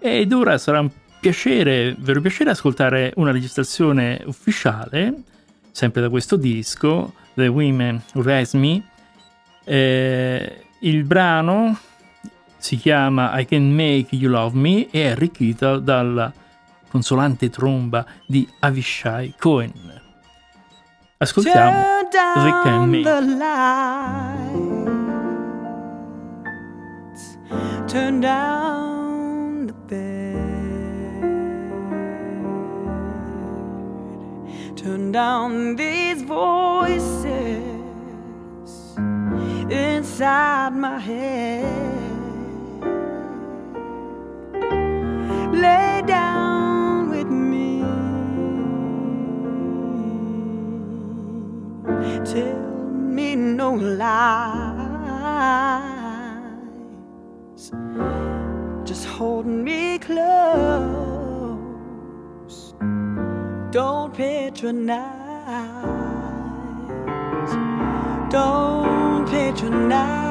Ed 0.00 0.32
ora 0.32 0.58
sarà 0.58 0.80
un 0.80 0.90
piacere, 1.20 1.94
vero 1.98 2.20
piacere, 2.20 2.50
ascoltare 2.50 3.12
una 3.16 3.30
registrazione 3.30 4.22
ufficiale, 4.26 5.22
sempre 5.70 6.00
da 6.00 6.08
questo 6.08 6.36
disco, 6.36 7.14
The 7.34 7.46
Women 7.46 8.02
Who 8.14 8.22
Raise 8.22 8.56
Me. 8.56 8.82
Eh, 9.64 10.64
il 10.80 11.04
brano 11.04 11.78
si 12.56 12.76
chiama 12.76 13.38
I 13.38 13.44
Can 13.44 13.70
Make 13.70 14.08
You 14.10 14.30
Love 14.30 14.56
Me 14.56 14.88
e 14.90 15.02
è 15.02 15.06
arricchita 15.08 15.78
dalla 15.78 16.32
consolante 16.88 17.50
tromba 17.50 18.06
di 18.26 18.48
Avishai 18.60 19.34
Cohen. 19.38 19.97
Ascoltiamo 21.20 22.08
Rick 22.44 22.66
and 22.66 22.90
Me. 22.92 23.02
Turn 27.88 28.20
down 28.20 29.66
the 29.66 29.72
bed. 29.72 30.36
Turn 34.76 35.10
down 35.10 35.74
these 35.74 36.22
voices 36.22 37.64
inside 39.68 40.76
my 40.76 41.00
head. 41.00 41.64
Lay 45.52 45.87
Tell 52.24 52.60
me 53.16 53.36
no 53.36 53.74
lies. 53.74 54.08
Just 58.84 59.06
hold 59.06 59.46
me 59.46 59.98
close. 59.98 60.18
Don't 63.70 64.14
patronize. 64.14 65.04
Don't 68.30 69.26
patronize. 69.28 70.27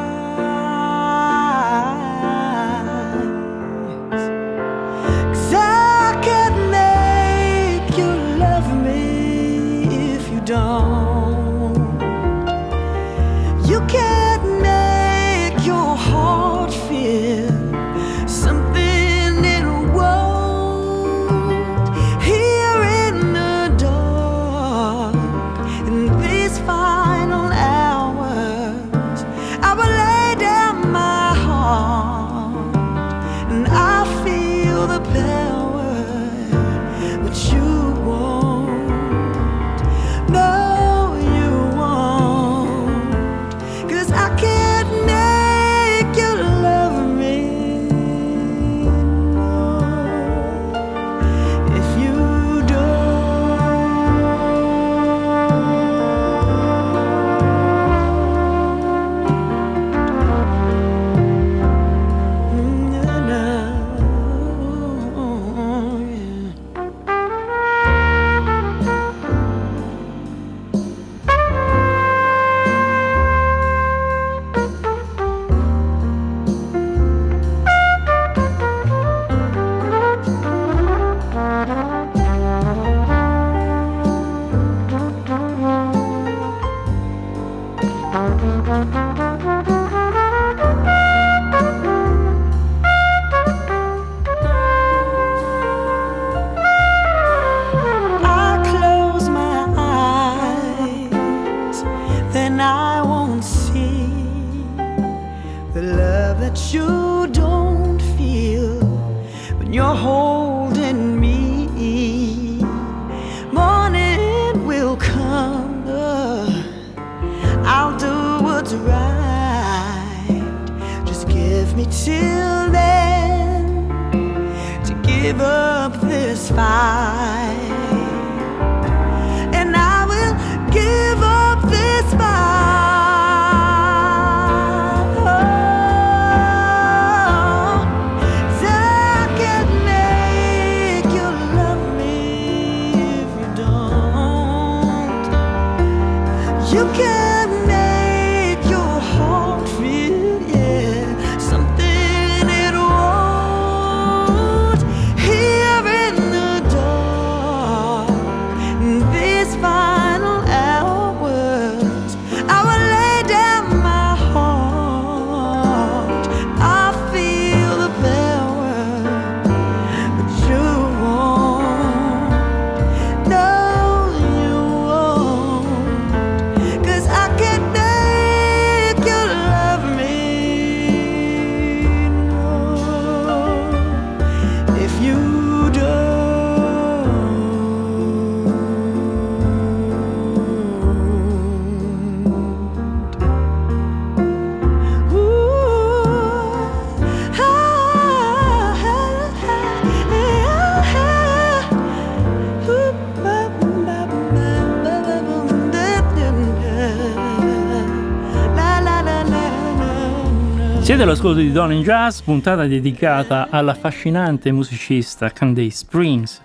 All'ascolto 211.10 211.40
di 211.40 211.54
Don 211.54 211.72
Jazz, 211.84 212.20
puntata 212.20 212.68
dedicata 212.68 213.48
all'affascinante 213.50 214.52
musicista 214.52 215.32
Candace 215.32 215.70
Springs. 215.70 216.42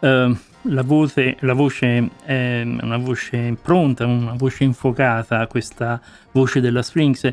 Eh, 0.00 0.36
la, 0.62 0.82
voce, 0.82 1.36
la 1.40 1.52
voce 1.52 2.08
è 2.24 2.62
una 2.62 2.96
voce 2.96 3.54
pronta, 3.60 4.06
una 4.06 4.32
voce 4.32 4.64
infuocata, 4.64 5.46
questa 5.48 6.00
voce 6.32 6.60
della 6.60 6.80
Springs. 6.80 7.30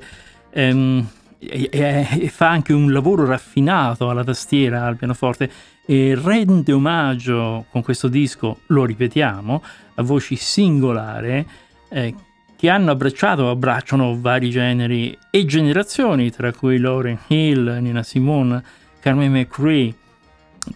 Ehm, 0.50 1.08
e, 1.40 1.70
e, 1.72 2.08
e, 2.20 2.28
fa 2.28 2.50
anche 2.50 2.74
un 2.74 2.92
lavoro 2.92 3.26
raffinato 3.26 4.10
alla 4.10 4.26
tastiera, 4.26 4.86
al 4.86 4.98
pianoforte 4.98 5.50
e 5.86 6.20
rende 6.22 6.74
omaggio 6.74 7.66
con 7.72 7.82
questo 7.82 8.10
disco, 8.10 8.60
lo 8.68 8.84
ripetiamo, 8.84 9.64
a 9.96 10.02
voci 10.02 10.36
singolari 10.36 11.48
eh, 11.88 12.16
che 12.64 12.70
hanno 12.70 12.92
abbracciato 12.92 13.42
o 13.42 13.50
abbracciano 13.50 14.22
vari 14.22 14.50
generi 14.50 15.18
e 15.30 15.44
generazioni, 15.44 16.32
tra 16.32 16.54
cui 16.54 16.78
Lauren 16.78 17.20
Hill, 17.28 17.80
Nina 17.82 18.04
Simone, 18.04 18.64
Carmen 19.02 19.34
McRae, 19.34 19.94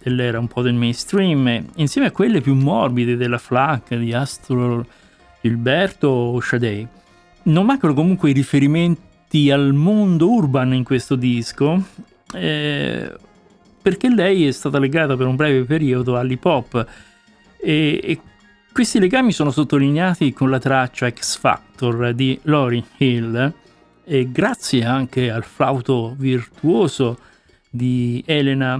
dell'era 0.04 0.38
un 0.38 0.50
po' 0.50 0.62
del 0.62 0.74
mainstream, 0.74 1.64
insieme 1.76 2.08
a 2.08 2.12
quelle 2.12 2.42
più 2.42 2.56
morbide 2.56 3.16
della 3.16 3.38
FLAC, 3.38 3.96
di 3.96 4.12
Astro 4.12 4.86
Gilberto 5.40 6.10
o 6.10 6.42
Sade. 6.42 6.86
Non 7.44 7.66
mancano 7.66 7.94
comunque 7.94 8.32
i 8.32 8.34
riferimenti 8.34 9.50
al 9.50 9.72
mondo 9.72 10.30
urban 10.30 10.74
in 10.74 10.84
questo 10.84 11.16
disco, 11.16 11.82
eh, 12.34 13.16
perché 13.82 14.14
lei 14.14 14.46
è 14.46 14.52
stata 14.52 14.78
legata 14.78 15.16
per 15.16 15.26
un 15.26 15.38
breve 15.38 15.64
periodo 15.64 16.18
all'hip 16.18 16.44
hop 16.44 16.86
e, 17.62 18.02
e 18.04 18.20
questi 18.78 19.00
legami 19.00 19.32
sono 19.32 19.50
sottolineati 19.50 20.34
con 20.34 20.52
la 20.52 20.60
traccia 20.60 21.10
X 21.10 21.40
Factor 21.40 22.14
di 22.14 22.40
Lauryn 22.44 22.86
Hill 22.98 23.54
e 24.04 24.32
grazie 24.32 24.86
anche 24.86 25.32
al 25.32 25.44
flauto 25.44 26.14
virtuoso 26.16 27.18
di 27.72 28.24
Elena 28.28 28.80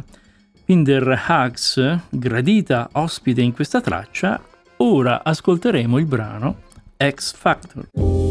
Pinderhags, 0.64 1.98
gradita 2.12 2.90
ospite 2.92 3.42
in 3.42 3.54
questa 3.54 3.82
traccia, 3.82 4.40
ora 4.78 5.24
ascolteremo 5.24 5.98
il 5.98 6.06
brano 6.06 6.58
X 6.96 7.34
Factor. 7.34 8.27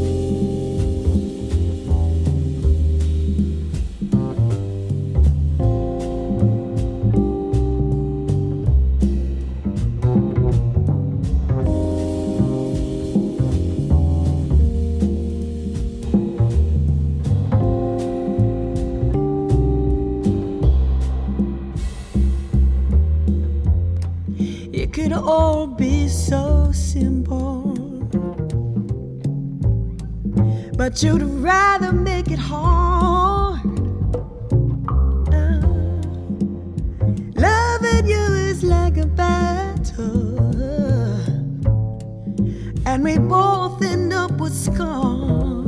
Simple. 26.98 27.74
But 30.76 31.02
you'd 31.02 31.22
rather 31.22 31.92
make 31.92 32.30
it 32.30 32.38
hard. 32.38 33.60
Uh, 35.32 35.60
loving 37.46 38.06
you 38.06 38.26
is 38.50 38.62
like 38.62 38.96
a 38.96 39.06
battle, 39.06 40.38
and 42.86 43.04
we 43.04 43.18
both 43.18 43.82
end 43.82 44.12
up 44.12 44.32
with 44.40 44.54
scars. 44.54 45.65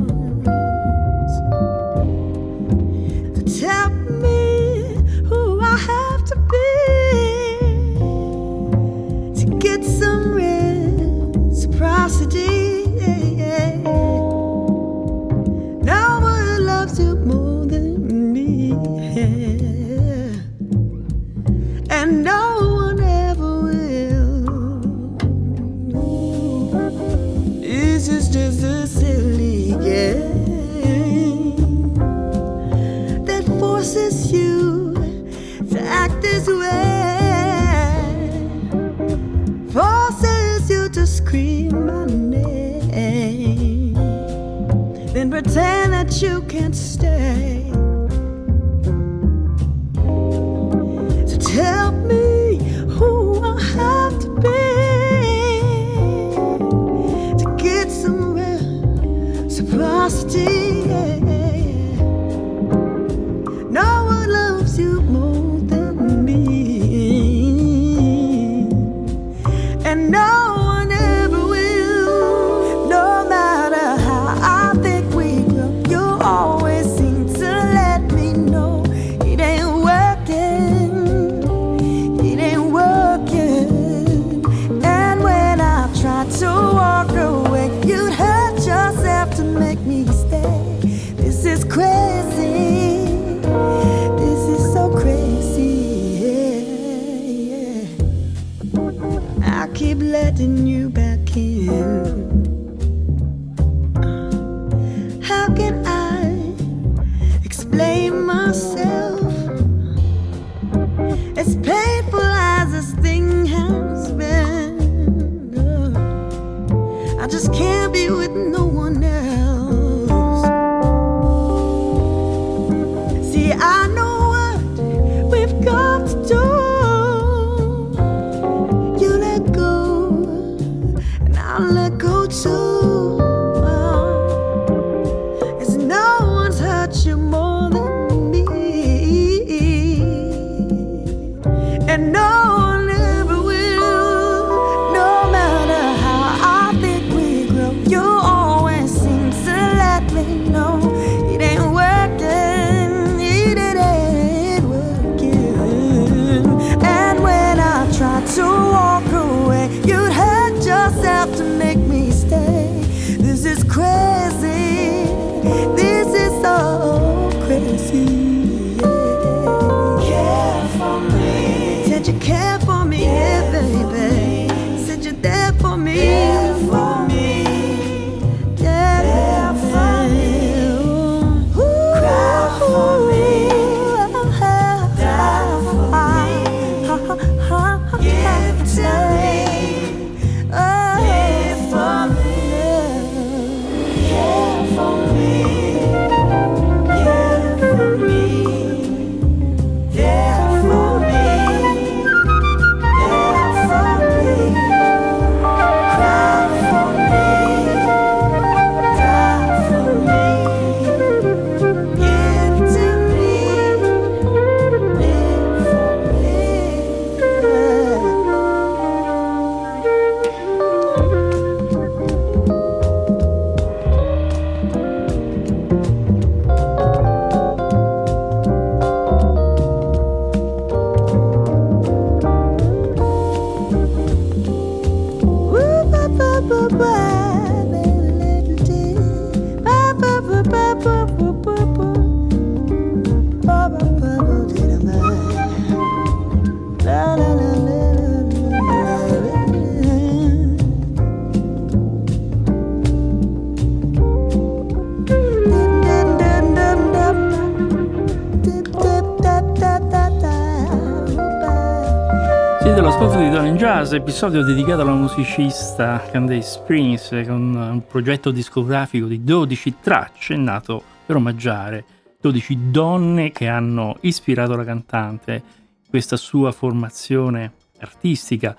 Jazz, 263.89 263.93
episodio 263.93 264.43
dedicato 264.43 264.81
alla 264.81 264.93
musicista 264.93 265.99
Candace 266.11 266.61
Prince 266.63 267.25
con 267.25 267.55
un 267.55 267.87
progetto 267.87 268.29
discografico 268.29 269.07
di 269.07 269.23
12 269.23 269.77
tracce 269.81 270.35
nato 270.35 270.83
per 271.07 271.15
omaggiare 271.15 271.83
12 272.21 272.69
donne 272.69 273.31
che 273.31 273.47
hanno 273.47 273.97
ispirato 274.01 274.55
la 274.55 274.63
cantante. 274.63 275.41
Questa 275.89 276.17
sua 276.17 276.51
formazione 276.51 277.53
artistica 277.79 278.55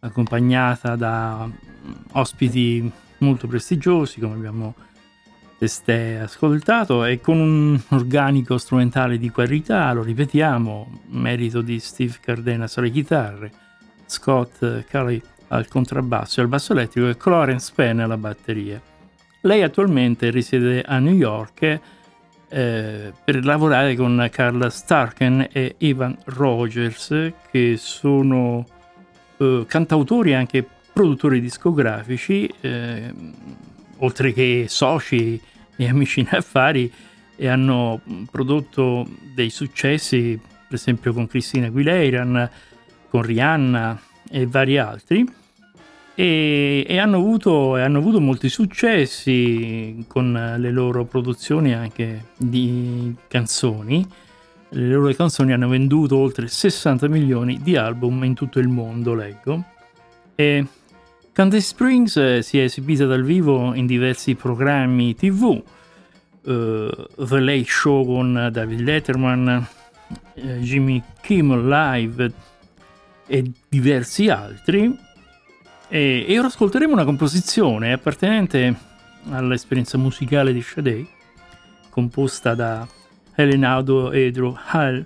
accompagnata 0.00 0.94
da 0.94 1.48
ospiti 2.12 2.90
molto 3.18 3.46
prestigiosi 3.46 4.20
come 4.20 4.34
abbiamo 4.34 4.74
testé 5.58 6.18
ascoltato 6.18 7.06
e 7.06 7.18
con 7.22 7.38
un 7.38 7.80
organico 7.90 8.58
strumentale 8.58 9.16
di 9.16 9.30
qualità, 9.30 9.90
lo 9.94 10.02
ripetiamo, 10.02 11.00
merito 11.06 11.62
di 11.62 11.80
Steve 11.80 12.16
Cardenas 12.20 12.76
alle 12.76 12.90
chitarre, 12.90 13.64
Scott 14.06 14.84
Kelly 14.88 15.20
al 15.48 15.68
contrabbasso 15.68 16.40
e 16.40 16.42
al 16.42 16.48
basso 16.48 16.72
elettrico 16.72 17.08
e 17.08 17.16
Clarence 17.16 17.72
Penn 17.74 18.00
alla 18.00 18.16
batteria. 18.16 18.80
Lei 19.42 19.62
attualmente 19.62 20.30
risiede 20.30 20.82
a 20.82 20.98
New 20.98 21.14
York 21.14 21.80
eh, 22.48 23.12
per 23.24 23.44
lavorare 23.44 23.94
con 23.94 24.28
Carla 24.30 24.70
Starken 24.70 25.48
e 25.52 25.74
Ivan 25.78 26.16
Rogers, 26.24 27.32
che 27.50 27.76
sono 27.76 28.64
eh, 29.36 29.64
cantautori 29.66 30.30
e 30.30 30.34
anche 30.34 30.66
produttori 30.92 31.40
discografici. 31.40 32.52
Eh, 32.60 33.12
oltre 33.98 34.32
che 34.32 34.66
soci 34.68 35.40
e 35.76 35.88
amici 35.88 36.20
in 36.20 36.28
affari, 36.30 36.92
e 37.36 37.48
hanno 37.48 38.00
prodotto 38.30 39.06
dei 39.34 39.50
successi, 39.50 40.40
per 40.40 40.74
esempio 40.74 41.12
con 41.12 41.26
Cristina 41.26 41.66
Aguilera, 41.66 42.50
con 43.08 43.22
Rihanna 43.22 44.00
e 44.30 44.46
vari 44.46 44.78
altri. 44.78 45.26
E, 46.14 46.84
e 46.88 46.98
hanno, 46.98 47.18
avuto, 47.18 47.74
hanno, 47.74 47.98
avuto, 47.98 48.20
molti 48.20 48.48
successi 48.48 50.04
con 50.08 50.56
le 50.58 50.70
loro 50.70 51.04
produzioni 51.04 51.74
anche 51.74 52.28
di 52.36 53.14
canzoni. 53.28 54.06
Le 54.70 54.88
loro 54.88 55.12
canzoni 55.12 55.52
hanno 55.52 55.68
venduto 55.68 56.16
oltre 56.16 56.48
60 56.48 57.06
milioni 57.08 57.60
di 57.62 57.76
album 57.76 58.24
in 58.24 58.34
tutto 58.34 58.58
il 58.58 58.68
mondo, 58.68 59.14
leggo. 59.14 59.62
E 60.34 60.66
Candice 61.36 61.66
Springs 61.66 62.16
eh, 62.16 62.40
si 62.40 62.58
è 62.58 62.62
esibita 62.62 63.04
dal 63.04 63.22
vivo 63.22 63.74
in 63.74 63.84
diversi 63.84 64.34
programmi 64.36 65.14
tv, 65.14 65.42
uh, 65.42 65.62
eh, 66.50 67.08
The 67.14 67.40
Late 67.40 67.64
Show 67.66 68.06
con 68.06 68.48
David 68.50 68.80
Letterman, 68.80 69.66
uh, 70.08 70.40
Jimmy 70.60 71.02
Kimmel 71.20 71.68
Live 71.68 72.32
e 73.26 73.50
diversi 73.68 74.28
altri. 74.28 74.98
E, 75.88 76.24
e, 76.28 76.38
ora 76.38 76.48
ascolteremo 76.48 76.92
una 76.92 77.04
composizione 77.04 77.92
appartenente 77.92 78.74
all'esperienza 79.30 79.98
musicale 79.98 80.52
di 80.52 80.62
Sade, 80.62 81.06
composta 81.90 82.54
da 82.54 82.86
Helenaudo 83.34 84.10
e 84.12 84.30
Drew 84.30 84.56
Hall. 84.70 85.04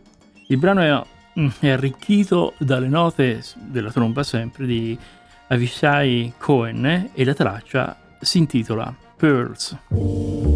Il 0.48 0.56
brano 0.58 0.80
è, 0.80 1.40
mm, 1.40 1.48
è 1.60 1.68
arricchito 1.68 2.54
dalle 2.58 2.88
note 2.88 3.42
della 3.54 3.90
tromba 3.90 4.22
sempre 4.22 4.66
di 4.66 4.98
Avishai 5.48 6.32
Cohen 6.38 7.10
e 7.12 7.24
la 7.24 7.34
traccia 7.34 7.96
si 8.20 8.38
intitola 8.38 8.94
Pearls. 9.16 10.49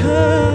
hurt. 0.00 0.47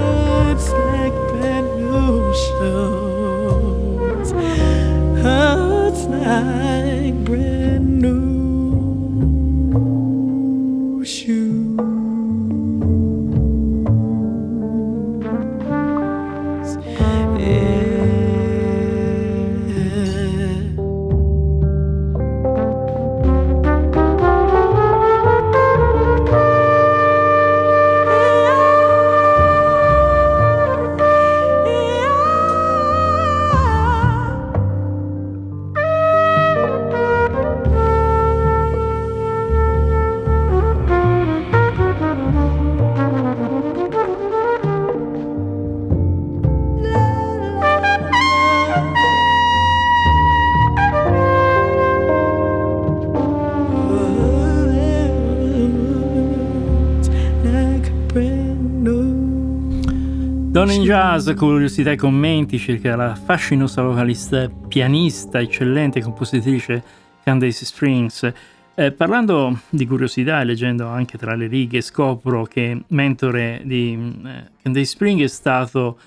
Jazz, 60.83 61.31
curiosità 61.31 61.91
e 61.91 61.95
commenti 61.95 62.59
circa 62.59 62.97
la 62.97 63.15
fascinosa 63.15 63.81
vocalista, 63.81 64.49
pianista, 64.49 65.39
eccellente 65.39 66.01
compositrice 66.01 66.83
Candace 67.23 67.63
Springs. 67.63 68.29
Eh, 68.75 68.91
parlando 68.91 69.61
di 69.69 69.87
curiosità 69.87 70.41
e 70.41 70.43
leggendo 70.43 70.87
anche 70.87 71.17
tra 71.17 71.35
le 71.35 71.47
righe, 71.47 71.79
scopro 71.79 72.43
che 72.43 72.81
mentore 72.87 73.61
di 73.63 73.93
eh, 74.25 74.49
Candace 74.61 74.85
Springs 74.85 75.23
è 75.23 75.27
stato 75.27 75.97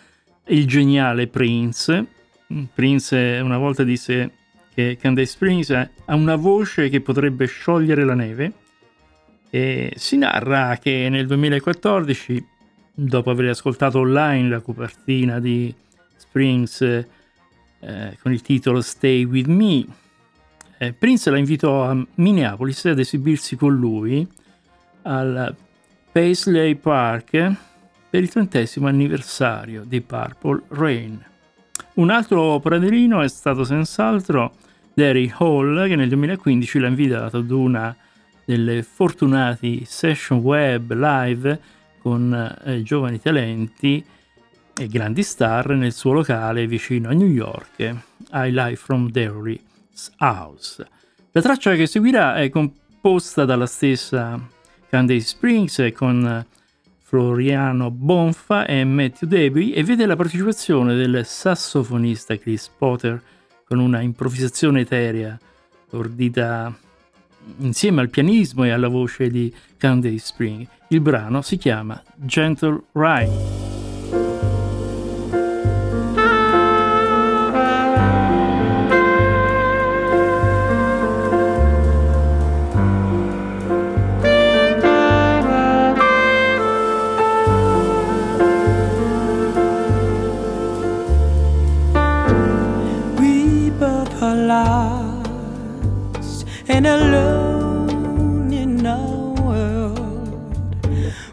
il 0.49 0.67
geniale 0.67 1.27
Prince. 1.27 2.05
Prince 2.75 3.41
una 3.43 3.57
volta 3.57 3.83
disse 3.83 4.31
che 4.75 4.99
Candace 5.01 5.27
Springs 5.29 5.71
ha 5.71 6.15
una 6.15 6.37
voce 6.37 6.91
che 6.91 7.01
potrebbe 7.01 7.47
sciogliere 7.47 8.05
la 8.05 8.15
neve 8.15 8.53
e 9.49 9.95
si 9.97 10.19
narra 10.19 10.77
che 10.77 11.09
nel 11.09 11.27
2014 11.27 12.55
dopo 12.99 13.31
aver 13.31 13.51
ascoltato 13.51 13.99
online 13.99 14.49
la 14.49 14.61
copertina 14.61 15.39
di 15.39 15.73
Springs 16.17 16.81
eh, 16.81 18.19
con 18.23 18.33
il 18.33 18.41
titolo 18.41 18.81
Stay 18.81 19.25
With 19.25 19.47
Me, 19.47 19.85
eh, 20.79 20.93
Prince 20.95 21.31
la 21.31 21.37
invitò 21.37 21.85
a 21.85 22.07
Minneapolis 22.15 22.87
ad 22.87 22.99
esibirsi 22.99 23.57
con 23.57 23.75
lui 23.75 24.27
al 25.03 25.55
Paisley 26.11 26.75
Park 26.75 27.53
per 28.09 28.23
il 28.23 28.31
trentesimo 28.31 28.89
anniversario 28.89 29.85
di 29.85 30.01
Purple 30.01 30.63
Rain. 30.69 31.25
Un 31.95 32.11
altro 32.11 32.59
praderino 32.61 33.21
è 33.21 33.29
stato 33.29 33.65
senz'altro 33.65 34.55
Derry 34.95 35.33
Hall 35.39 35.87
che 35.87 35.97
nel 35.97 36.09
2015 36.09 36.79
l'ha 36.79 36.89
invitato 36.89 37.37
ad 37.39 37.51
una 37.51 37.95
delle 38.45 38.83
fortunati 38.83 39.85
session 39.85 40.39
web 40.39 40.93
live 40.93 41.61
con 42.07 42.57
eh, 42.65 42.85
giovani 42.85 43.21
talenti 43.21 44.05
e 44.79 44.87
grandi 44.87 45.25
star 45.25 45.71
nel 45.71 45.93
suo 45.93 46.13
locale 46.13 46.69
vicino 46.69 47.09
a 47.09 47.13
New 47.13 47.27
York, 47.27 47.81
I 47.81 48.53
Live 48.53 48.77
from 48.77 49.11
Derry's 49.11 50.13
House. 50.19 50.87
La 51.33 51.43
traccia 51.43 51.75
che 51.75 51.89
seguirà 51.89 52.37
è 52.37 52.49
composta 52.49 53.45
dalla 53.45 53.67
stessa 53.67 54.41
Candace 54.89 55.27
Springs 55.27 55.91
con 55.97 56.47
Floriano 57.01 57.91
Bonfa 57.91 58.67
e 58.67 58.85
Matthew 58.85 59.29
Deby 59.29 59.73
e 59.73 59.83
vede 59.83 60.07
la 60.07 60.15
partecipazione 60.15 60.95
del 60.95 61.27
sassofonista 61.27 62.37
Chris 62.37 62.69
Potter 62.69 63.21
con 63.67 63.81
una 63.81 64.01
improvvisazione 64.01 64.83
eterea 64.83 65.37
ordita 65.91 66.73
insieme 67.59 68.01
al 68.01 68.11
pianismo 68.11 68.65
e 68.65 68.71
alla 68.71 68.89
voce 68.89 69.29
di 69.29 69.53
Candace 69.77 70.19
Spring. 70.19 70.67
Il 70.89 71.01
brano 71.01 71.43
si 71.43 71.57
chiama 71.57 72.03
Gentle 72.17 72.83
Ride. 72.93 73.76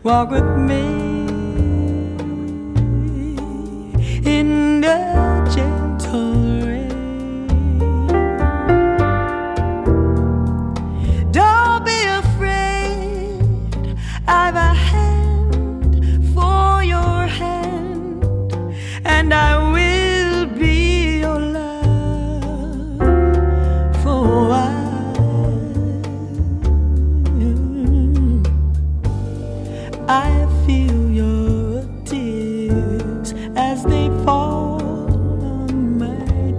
Walk 0.04 0.32
with 0.32 0.58
me 0.58 1.03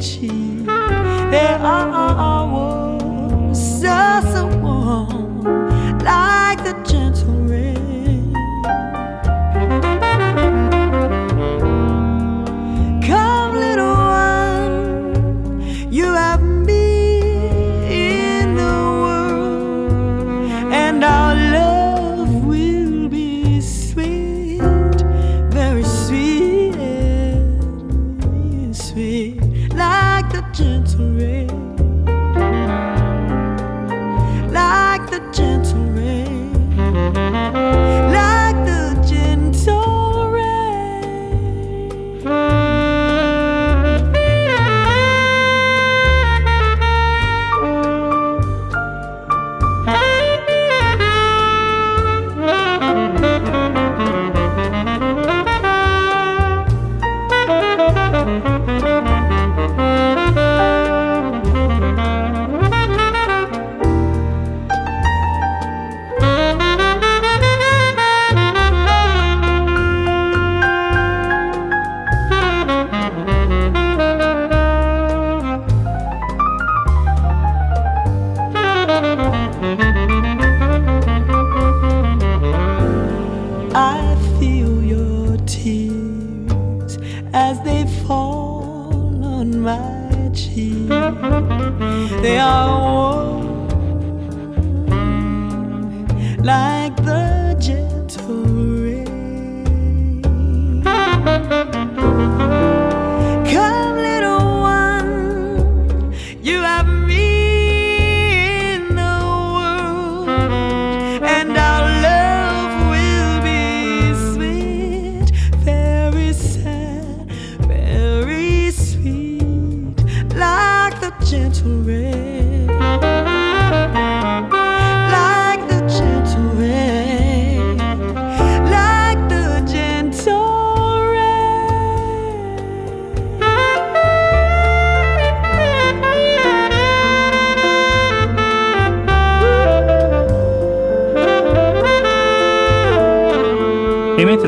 my 0.05 0.34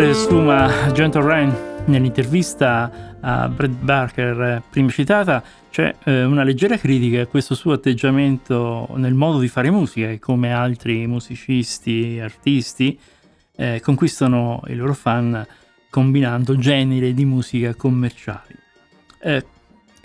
mentre 0.07 0.14
sfuma 0.14 0.92
Gentle 0.92 1.22
Rain 1.22 1.57
nell'intervista 1.86 3.16
a 3.20 3.48
Brad 3.48 3.72
Barker 3.72 4.40
eh, 4.40 4.62
prima 4.70 4.88
citata, 4.88 5.42
c'è 5.68 5.96
eh, 6.04 6.22
una 6.22 6.44
leggera 6.44 6.76
critica 6.76 7.22
a 7.22 7.26
questo 7.26 7.57
suo 7.57 7.72
atteggiamento 7.72 8.88
nel 8.94 9.14
modo 9.14 9.40
di 9.40 9.48
fare 9.48 9.68
musica 9.68 10.09
e 10.09 10.20
come 10.20 10.52
altri 10.52 11.09
musicisti, 11.09 12.20
artisti 12.20 12.96
eh, 13.57 13.80
conquistano 13.80 14.62
i 14.68 14.76
loro 14.76 14.94
fan 14.94 15.44
combinando 15.90 16.57
generi 16.57 17.12
di 17.12 17.24
musica 17.24 17.74
commerciali. 17.74 18.54
Eh, 19.18 19.44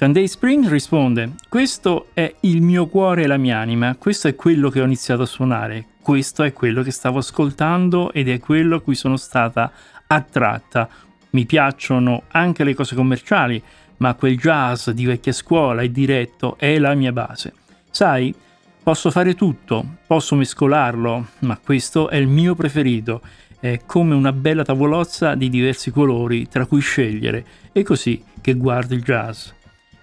Candace 0.01 0.29
Spring 0.29 0.67
risponde: 0.67 1.33
Questo 1.47 2.07
è 2.13 2.33
il 2.39 2.63
mio 2.63 2.87
cuore 2.87 3.21
e 3.21 3.27
la 3.27 3.37
mia 3.37 3.59
anima, 3.59 3.95
questo 3.97 4.27
è 4.27 4.33
quello 4.33 4.71
che 4.71 4.81
ho 4.81 4.83
iniziato 4.83 5.21
a 5.21 5.27
suonare, 5.27 5.85
questo 6.01 6.41
è 6.41 6.51
quello 6.53 6.81
che 6.81 6.89
stavo 6.89 7.19
ascoltando 7.19 8.11
ed 8.11 8.27
è 8.27 8.39
quello 8.39 8.77
a 8.77 8.81
cui 8.81 8.95
sono 8.95 9.15
stata 9.15 9.71
attratta. 10.07 10.89
Mi 11.29 11.45
piacciono 11.45 12.23
anche 12.29 12.63
le 12.63 12.73
cose 12.73 12.95
commerciali, 12.95 13.61
ma 13.97 14.15
quel 14.15 14.39
jazz 14.39 14.89
di 14.89 15.05
vecchia 15.05 15.33
scuola 15.33 15.83
e 15.83 15.91
diretto 15.91 16.57
è 16.57 16.79
la 16.79 16.95
mia 16.95 17.11
base. 17.11 17.53
Sai, 17.91 18.33
posso 18.81 19.11
fare 19.11 19.35
tutto, 19.35 19.85
posso 20.07 20.33
mescolarlo, 20.33 21.27
ma 21.41 21.59
questo 21.63 22.09
è 22.09 22.15
il 22.15 22.27
mio 22.27 22.55
preferito. 22.55 23.21
È 23.59 23.81
come 23.85 24.15
una 24.15 24.33
bella 24.33 24.63
tavolozza 24.63 25.35
di 25.35 25.47
diversi 25.47 25.91
colori 25.91 26.47
tra 26.47 26.65
cui 26.65 26.81
scegliere, 26.81 27.45
e 27.71 27.83
così 27.83 28.23
che 28.41 28.55
guardo 28.55 28.95
il 28.95 29.03
jazz. 29.03 29.49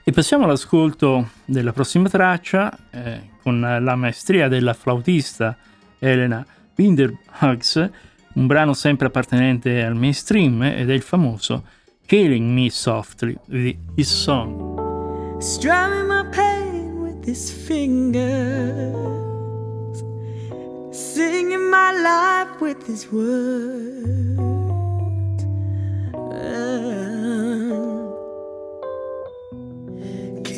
E 0.09 0.11
passiamo 0.11 0.44
all'ascolto 0.44 1.32
della 1.44 1.74
prossima 1.74 2.09
traccia 2.09 2.74
eh, 2.90 3.28
con 3.42 3.61
la 3.61 3.94
maestria 3.94 4.48
della 4.48 4.72
flautista 4.72 5.54
Elena 5.98 6.42
Winterhugs, 6.78 7.90
un 8.32 8.46
brano 8.46 8.72
sempre 8.72 9.09
appartenente 9.09 9.82
al 9.82 9.96
mainstream 9.96 10.62
ed 10.62 10.88
è 10.88 10.94
il 10.94 11.02
famoso 11.02 11.62
Killing 12.06 12.50
Me 12.50 12.70
Softly 12.70 13.36
di 13.44 13.78
His 13.96 14.11
Song. 14.11 15.42
Strumming 15.42 16.06
my 16.06 16.26
pain 16.30 17.02
with 17.02 17.28
his 17.28 17.50
fingers, 17.50 18.16
singing 20.90 21.68
my 21.68 21.92
life 21.92 22.59
with 22.62 22.82
his 22.88 23.06
words. 23.11 24.68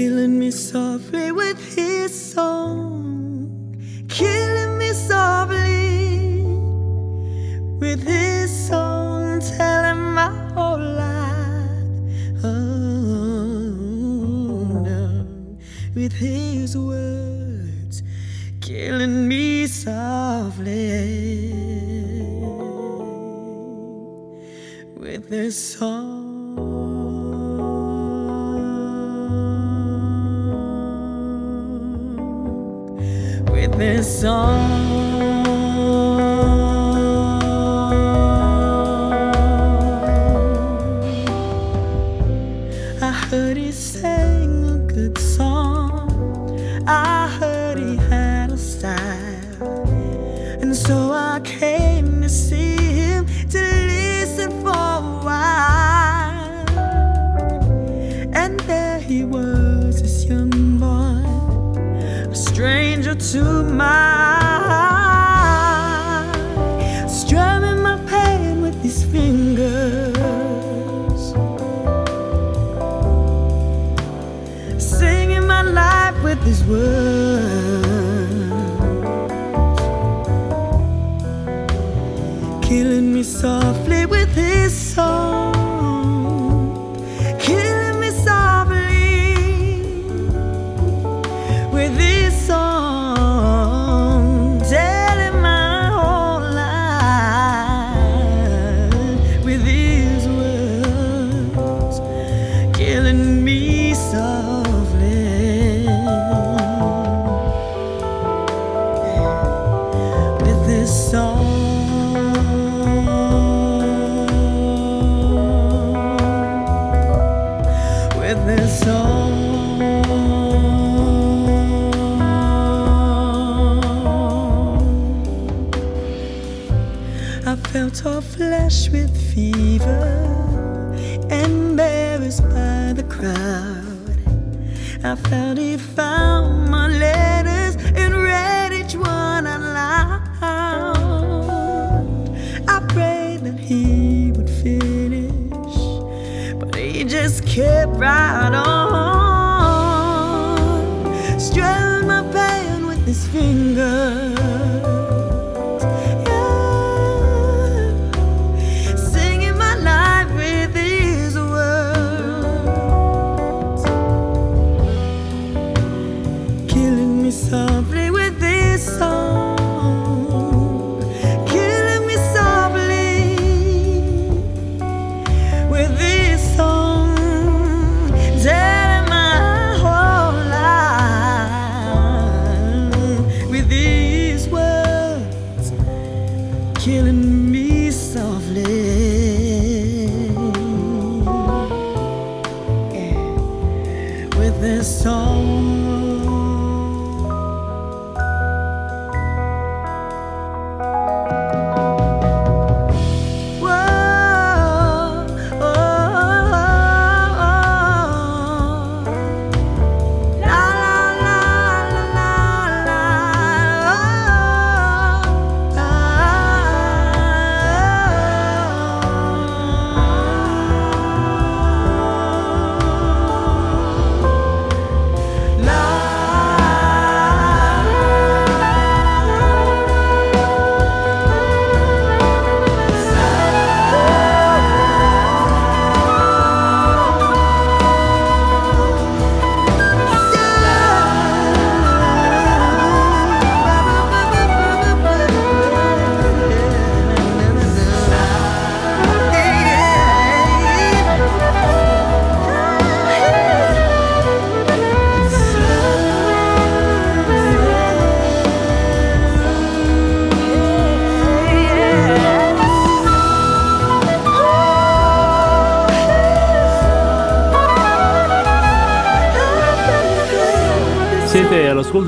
Killing 0.00 0.34
me 0.38 0.50
softly 0.50 1.30
with 1.30 1.60
his 1.74 2.32
song, 2.32 3.76
killing 4.08 4.78
me 4.78 4.94
softly 4.94 6.42
with 7.78 8.02
his 8.02 8.48
song, 8.68 9.40
telling 9.40 10.14
my 10.14 10.30
whole 10.54 10.78
life. 10.78 12.42
Oh, 12.42 13.60
no. 14.88 15.26
with 15.94 16.14
his 16.14 16.78
words, 16.78 18.02
killing 18.62 19.28
me 19.28 19.66
softly 19.66 21.52
with 24.96 25.28
his 25.28 25.54
song. 25.74 26.09
Song. 34.02 34.79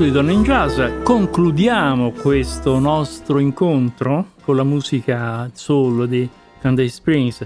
Di 0.03 0.11
Donne 0.11 0.33
in 0.33 0.43
Jazz. 0.43 0.81
Concludiamo 1.03 2.11
questo 2.11 2.77
nostro 2.77 3.39
incontro 3.39 4.31
con 4.41 4.57
la 4.57 4.63
musica 4.63 5.49
soul 5.53 6.09
di 6.09 6.27
Candace 6.59 6.89
Springs, 6.89 7.45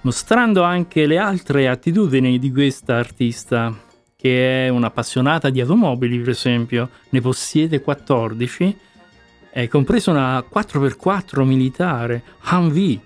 mostrando 0.00 0.62
anche 0.62 1.04
le 1.04 1.18
altre 1.18 1.68
attitudini 1.68 2.38
di 2.38 2.50
questa 2.50 2.96
artista, 2.96 3.76
che 4.16 4.66
è 4.66 4.68
un'appassionata 4.70 5.50
di 5.50 5.60
automobili, 5.60 6.18
per 6.18 6.30
esempio, 6.30 6.88
ne 7.10 7.20
possiede 7.20 7.82
14, 7.82 8.78
è 9.50 9.68
compresa 9.68 10.12
una 10.12 10.38
4x4 10.38 11.42
militare, 11.42 12.22
Humvee, 12.50 13.00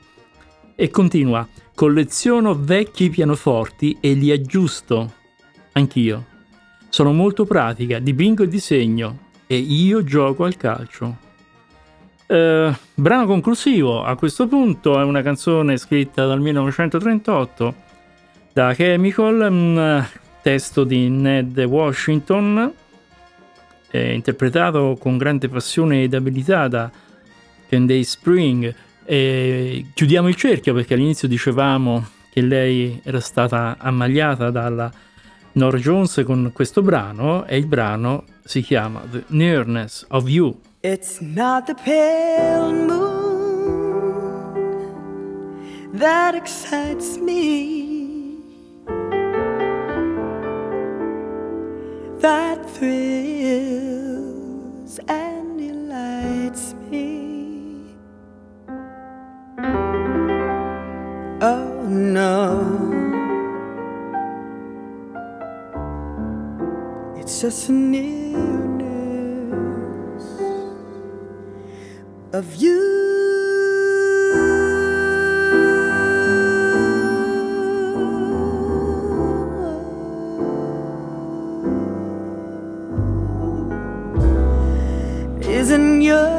e 0.77 0.91
continua, 0.91 1.47
colleziono 1.75 2.55
vecchi 2.55 3.11
pianoforti 3.11 3.97
e 4.01 4.13
li 4.13 4.31
aggiusto, 4.31 5.13
anch'io. 5.73 6.35
Sono 6.97 7.13
molto 7.13 7.45
pratica, 7.45 7.99
dipingo 7.99 8.43
e 8.43 8.49
disegno 8.49 9.19
e 9.47 9.59
io 9.59 10.03
gioco 10.03 10.45
al 10.45 10.57
calcio. 10.57 11.19
Eh, 12.27 12.75
brano 12.95 13.27
conclusivo 13.27 14.03
a 14.03 14.17
questo 14.17 14.49
punto 14.49 14.99
è 14.99 15.05
una 15.05 15.21
canzone 15.21 15.77
scritta 15.77 16.25
dal 16.25 16.41
1938 16.41 17.75
da 18.51 18.73
Chemical, 18.73 19.47
un 19.51 20.07
testo 20.41 20.85
di 20.85 21.11
Ned 21.11 21.59
Washington, 21.59 22.73
eh, 23.91 24.15
interpretato 24.15 24.97
con 24.99 25.19
grande 25.19 25.51
passione 25.51 26.03
ed 26.05 26.15
abilità 26.15 26.67
da 26.67 26.91
Candace 27.69 28.05
Spring. 28.05 28.75
E 29.05 29.85
chiudiamo 29.93 30.29
il 30.29 30.35
cerchio 30.35 30.73
perché 30.73 30.95
all'inizio 30.95 31.29
dicevamo 31.29 32.09
che 32.31 32.41
lei 32.41 32.99
era 33.05 33.21
stata 33.21 33.77
ammagliata 33.79 34.51
dalla 34.51 34.91
Nora 35.57 35.79
Jones 35.79 36.23
con 36.27 36.51
questo 36.53 36.83
brano 36.83 37.47
e 37.47 37.57
il 37.57 37.65
brano 37.65 38.25
si 38.45 38.61
chiama 38.61 39.01
The 39.11 39.25
Nearness 39.29 40.05
of 40.11 40.29
You. 40.29 40.55
It's 40.83 41.21
not 41.21 41.65
the 41.65 41.75
pale 41.83 42.75
moon 42.75 42.93
that 45.95 46.35
excites 46.35 47.17
me, 47.17 48.37
that 52.21 52.63
thrills 52.75 53.81
and 55.07 55.57
delights 55.57 56.75
me. 56.91 57.97
Oh 61.41 61.83
no. 61.89 62.86
It's 67.37 67.43
just 67.43 67.69
nearness 67.69 68.25
of 72.33 72.55
you. 72.57 72.81
Isn't 85.43 86.01
your 86.01 86.36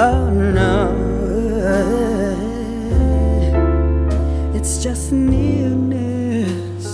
Oh 0.00 0.30
no, 0.30 0.90
it's 4.52 4.82
just 4.82 5.12
nearness 5.12 6.86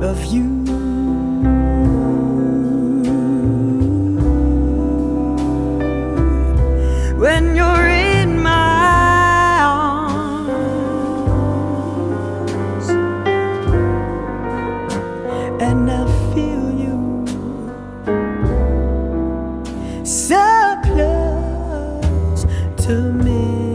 of 0.00 0.24
you. 0.26 0.55
To 22.86 22.94
me. 22.94 23.65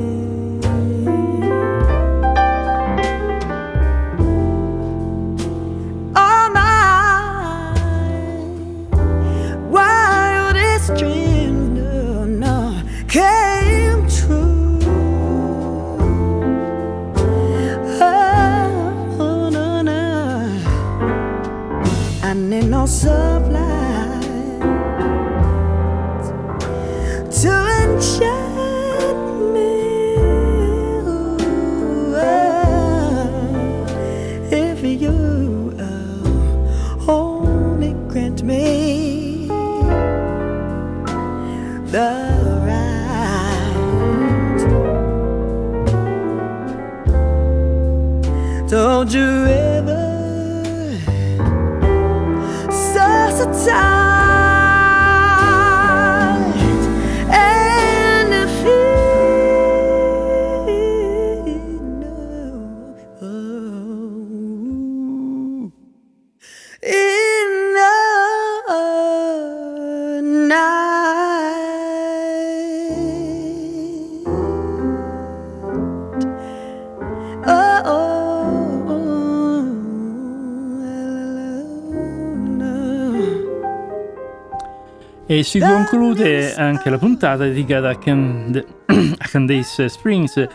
E 85.42 85.44
si 85.44 85.58
conclude 85.58 86.54
anche 86.54 86.92
la 86.92 87.00
puntata 87.00 87.46
dedicata 87.46 87.90
a, 87.90 87.98
Cand- 87.98 88.64
a 88.86 89.28
Candace 89.28 89.90
Springs, 89.90 90.48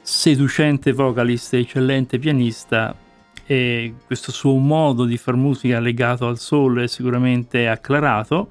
seducente 0.00 0.92
vocalist 0.92 1.54
e 1.54 1.58
eccellente 1.58 2.20
pianista 2.20 2.94
e 3.44 3.94
questo 4.06 4.30
suo 4.30 4.54
modo 4.58 5.06
di 5.06 5.16
far 5.16 5.34
musica 5.34 5.80
legato 5.80 6.28
al 6.28 6.38
soul 6.38 6.82
è 6.82 6.86
sicuramente 6.86 7.66
acclarato, 7.66 8.48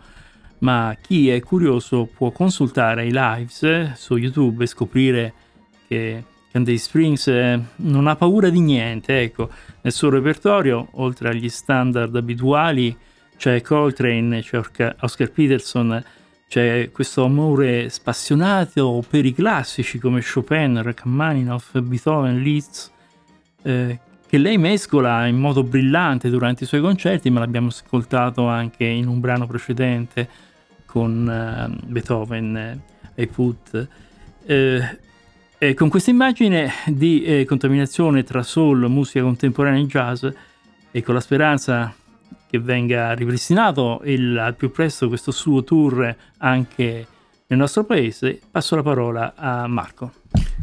ma 0.58 0.94
chi 1.02 1.30
è 1.30 1.40
curioso 1.40 2.06
può 2.14 2.32
consultare 2.32 3.06
i 3.06 3.12
lives 3.14 3.94
su 3.94 4.18
YouTube 4.18 4.66
e 4.66 4.68
scoprire 4.68 5.34
che 5.88 6.22
Candace 6.52 6.80
Springs 6.80 7.28
eh, 7.28 7.62
non 7.78 8.08
ha 8.08 8.18
paura 8.18 8.50
di 8.50 8.60
niente, 8.60 9.22
ecco, 9.22 9.50
nel 9.84 9.94
suo 9.94 10.10
repertorio, 10.10 10.90
oltre 10.96 11.30
agli 11.30 11.48
standard 11.48 12.14
abituali, 12.14 12.94
c'è 13.38 13.62
Coltrane, 13.62 14.42
c'è 14.42 14.60
Oscar 15.00 15.32
Peterson, 15.32 16.04
c'è 16.50 16.90
questo 16.92 17.24
amore 17.24 17.90
spassionato 17.90 19.04
per 19.08 19.26
i 19.26 19.34
classici 19.34 20.00
come 20.00 20.22
Chopin, 20.22 20.82
Rachmaninoff, 20.82 21.78
Beethoven, 21.80 22.42
Liszt, 22.42 22.92
eh, 23.64 24.00
che 24.28 24.38
lei 24.38 24.58
mescola 24.58 25.26
in 25.28 25.38
modo 25.38 25.64
brillante 25.64 26.30
durante 26.30 26.64
i 26.64 26.68
suoi 26.68 26.82
concerti, 26.82 27.30
ma 27.30 27.40
l'abbiamo 27.40 27.68
ascoltato 27.68 28.48
anche 28.48 28.86
in 28.86 29.08
un 29.08 29.20
brano 29.20 29.46
precedente 29.46 30.28
con 30.86 31.30
eh, 31.30 31.86
Beethoven, 31.86 32.58
eh, 32.58 32.80
I 33.22 33.28
Put. 33.28 33.88
Eh, 34.46 35.00
e 35.60 35.74
con 35.74 35.90
questa 35.90 36.12
immagine 36.12 36.72
di 36.88 37.24
eh, 37.24 37.46
contaminazione 37.46 38.24
tra 38.24 38.44
soul, 38.44 38.90
musica 38.90 39.22
contemporanea 39.22 39.82
e 39.82 39.86
jazz, 39.86 40.26
e 40.92 41.04
con 41.04 41.14
la 41.14 41.20
speranza 41.20 41.94
che 42.50 42.60
venga 42.60 43.14
ripristinato 43.14 44.02
il, 44.06 44.38
al 44.38 44.56
più 44.56 44.72
presto 44.72 45.08
questo 45.08 45.32
suo 45.32 45.64
tour 45.64 46.16
anche 46.38 47.08
nel 47.48 47.60
nostro 47.60 47.84
paese, 47.84 48.40
passo 48.50 48.76
la 48.76 48.84
parola 48.84 49.34
a 49.36 49.68
Marco. 49.68 50.12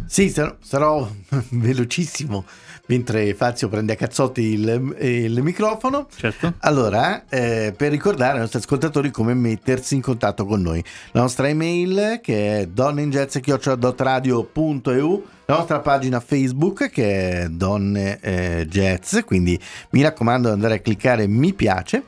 Sì, 0.07 0.29
sarò, 0.29 0.55
sarò 0.61 1.11
velocissimo 1.51 2.45
mentre 2.87 3.35
Fazio 3.35 3.69
prende 3.69 3.93
a 3.95 3.97
cazzotti 3.97 4.43
il, 4.43 4.97
il 5.01 5.43
microfono. 5.43 6.07
Certo. 6.15 6.53
Allora, 6.61 7.25
eh, 7.29 7.75
per 7.77 7.91
ricordare 7.91 8.35
ai 8.35 8.41
nostri 8.41 8.59
ascoltatori 8.59 9.11
come 9.11 9.35
mettersi 9.35 9.95
in 9.95 10.03
contatto 10.03 10.45
con 10.45 10.61
noi. 10.61 10.85
La 11.13 11.23
nostra 11.23 11.49
email 11.49 12.21
che 12.23 12.61
è 12.61 12.67
donneinjazz.radio.eu 12.67 15.25
la 15.47 15.57
nostra 15.57 15.81
pagina 15.81 16.21
Facebook 16.21 16.89
che 16.89 17.43
è 17.43 17.49
Donne 17.49 18.19
eh, 18.21 18.65
Jazz, 18.67 19.19
quindi 19.27 19.61
mi 19.91 20.01
raccomando 20.01 20.49
di 20.49 20.55
andare 20.55 20.77
a 20.77 20.79
cliccare 20.79 21.27
mi 21.27 21.53
piace 21.53 22.03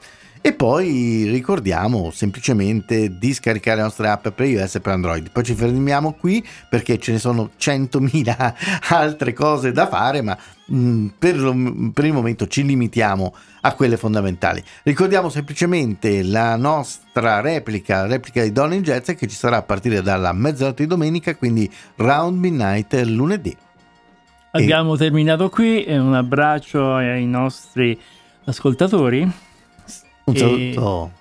e 0.47 0.53
poi 0.53 1.29
ricordiamo 1.29 2.13
semplicemente 2.13 3.19
di 3.19 3.35
scaricare 3.35 3.79
le 3.79 3.83
nostre 3.83 4.09
app 4.09 4.29
per 4.29 4.47
iOS 4.47 4.77
e 4.77 4.81
per 4.81 4.93
Android. 4.93 5.33
Poi 5.33 5.43
ci 5.43 5.55
fermiamo 5.55 6.13
qui 6.13 6.47
perché 6.71 6.99
ce 6.99 7.11
ne 7.11 7.19
sono 7.19 7.51
100.000 7.59 8.55
altre 8.95 9.33
cose 9.33 9.73
da 9.73 9.89
fare, 9.89 10.23
ma 10.23 10.39
mh, 10.67 11.07
per, 11.19 11.39
lo, 11.39 11.55
per 11.93 12.05
il 12.05 12.13
momento 12.13 12.47
ci 12.47 12.65
limitiamo 12.65 13.35
a 13.63 13.73
quelle 13.75 13.97
fondamentali. 13.97 14.63
Ricordiamo 14.83 15.29
semplicemente 15.29 16.23
la 16.23 16.57
nostra 16.57 17.41
replica, 17.41 18.03
la 18.03 18.09
replica 18.09 18.43
di 18.43 18.53
Donne 18.53 18.77
in 18.77 18.83
Jazz 18.83 19.11
che 19.13 19.27
ci 19.27 19.37
sarà 19.37 19.59
a 19.59 19.63
partire 19.63 20.03
dalla 20.03 20.33
mezzanotte 20.33 20.83
di 20.83 20.89
domenica, 20.89 21.35
quindi 21.35 21.71
round 21.97 22.39
midnight 22.39 22.95
lunedì. 23.05 23.57
Abbiamo 24.53 24.95
e... 24.95 24.99
terminato 24.99 25.49
qui, 25.49 25.85
un 25.89 26.15
abbraccio 26.15 26.95
ai 26.95 27.27
nostri 27.27 27.99
ascoltatori 28.45 29.45
un 30.27 30.37
saluto. 30.37 31.13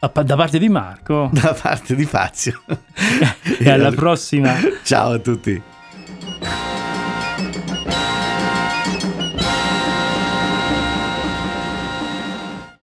Da 0.00 0.36
parte 0.36 0.58
di 0.58 0.68
Marco. 0.68 1.30
Da 1.32 1.54
parte 1.54 1.94
di 1.94 2.04
Fazio. 2.04 2.62
e 3.58 3.70
alla 3.70 3.92
prossima. 3.92 4.54
Ciao 4.82 5.12
a 5.12 5.18
tutti. 5.18 5.62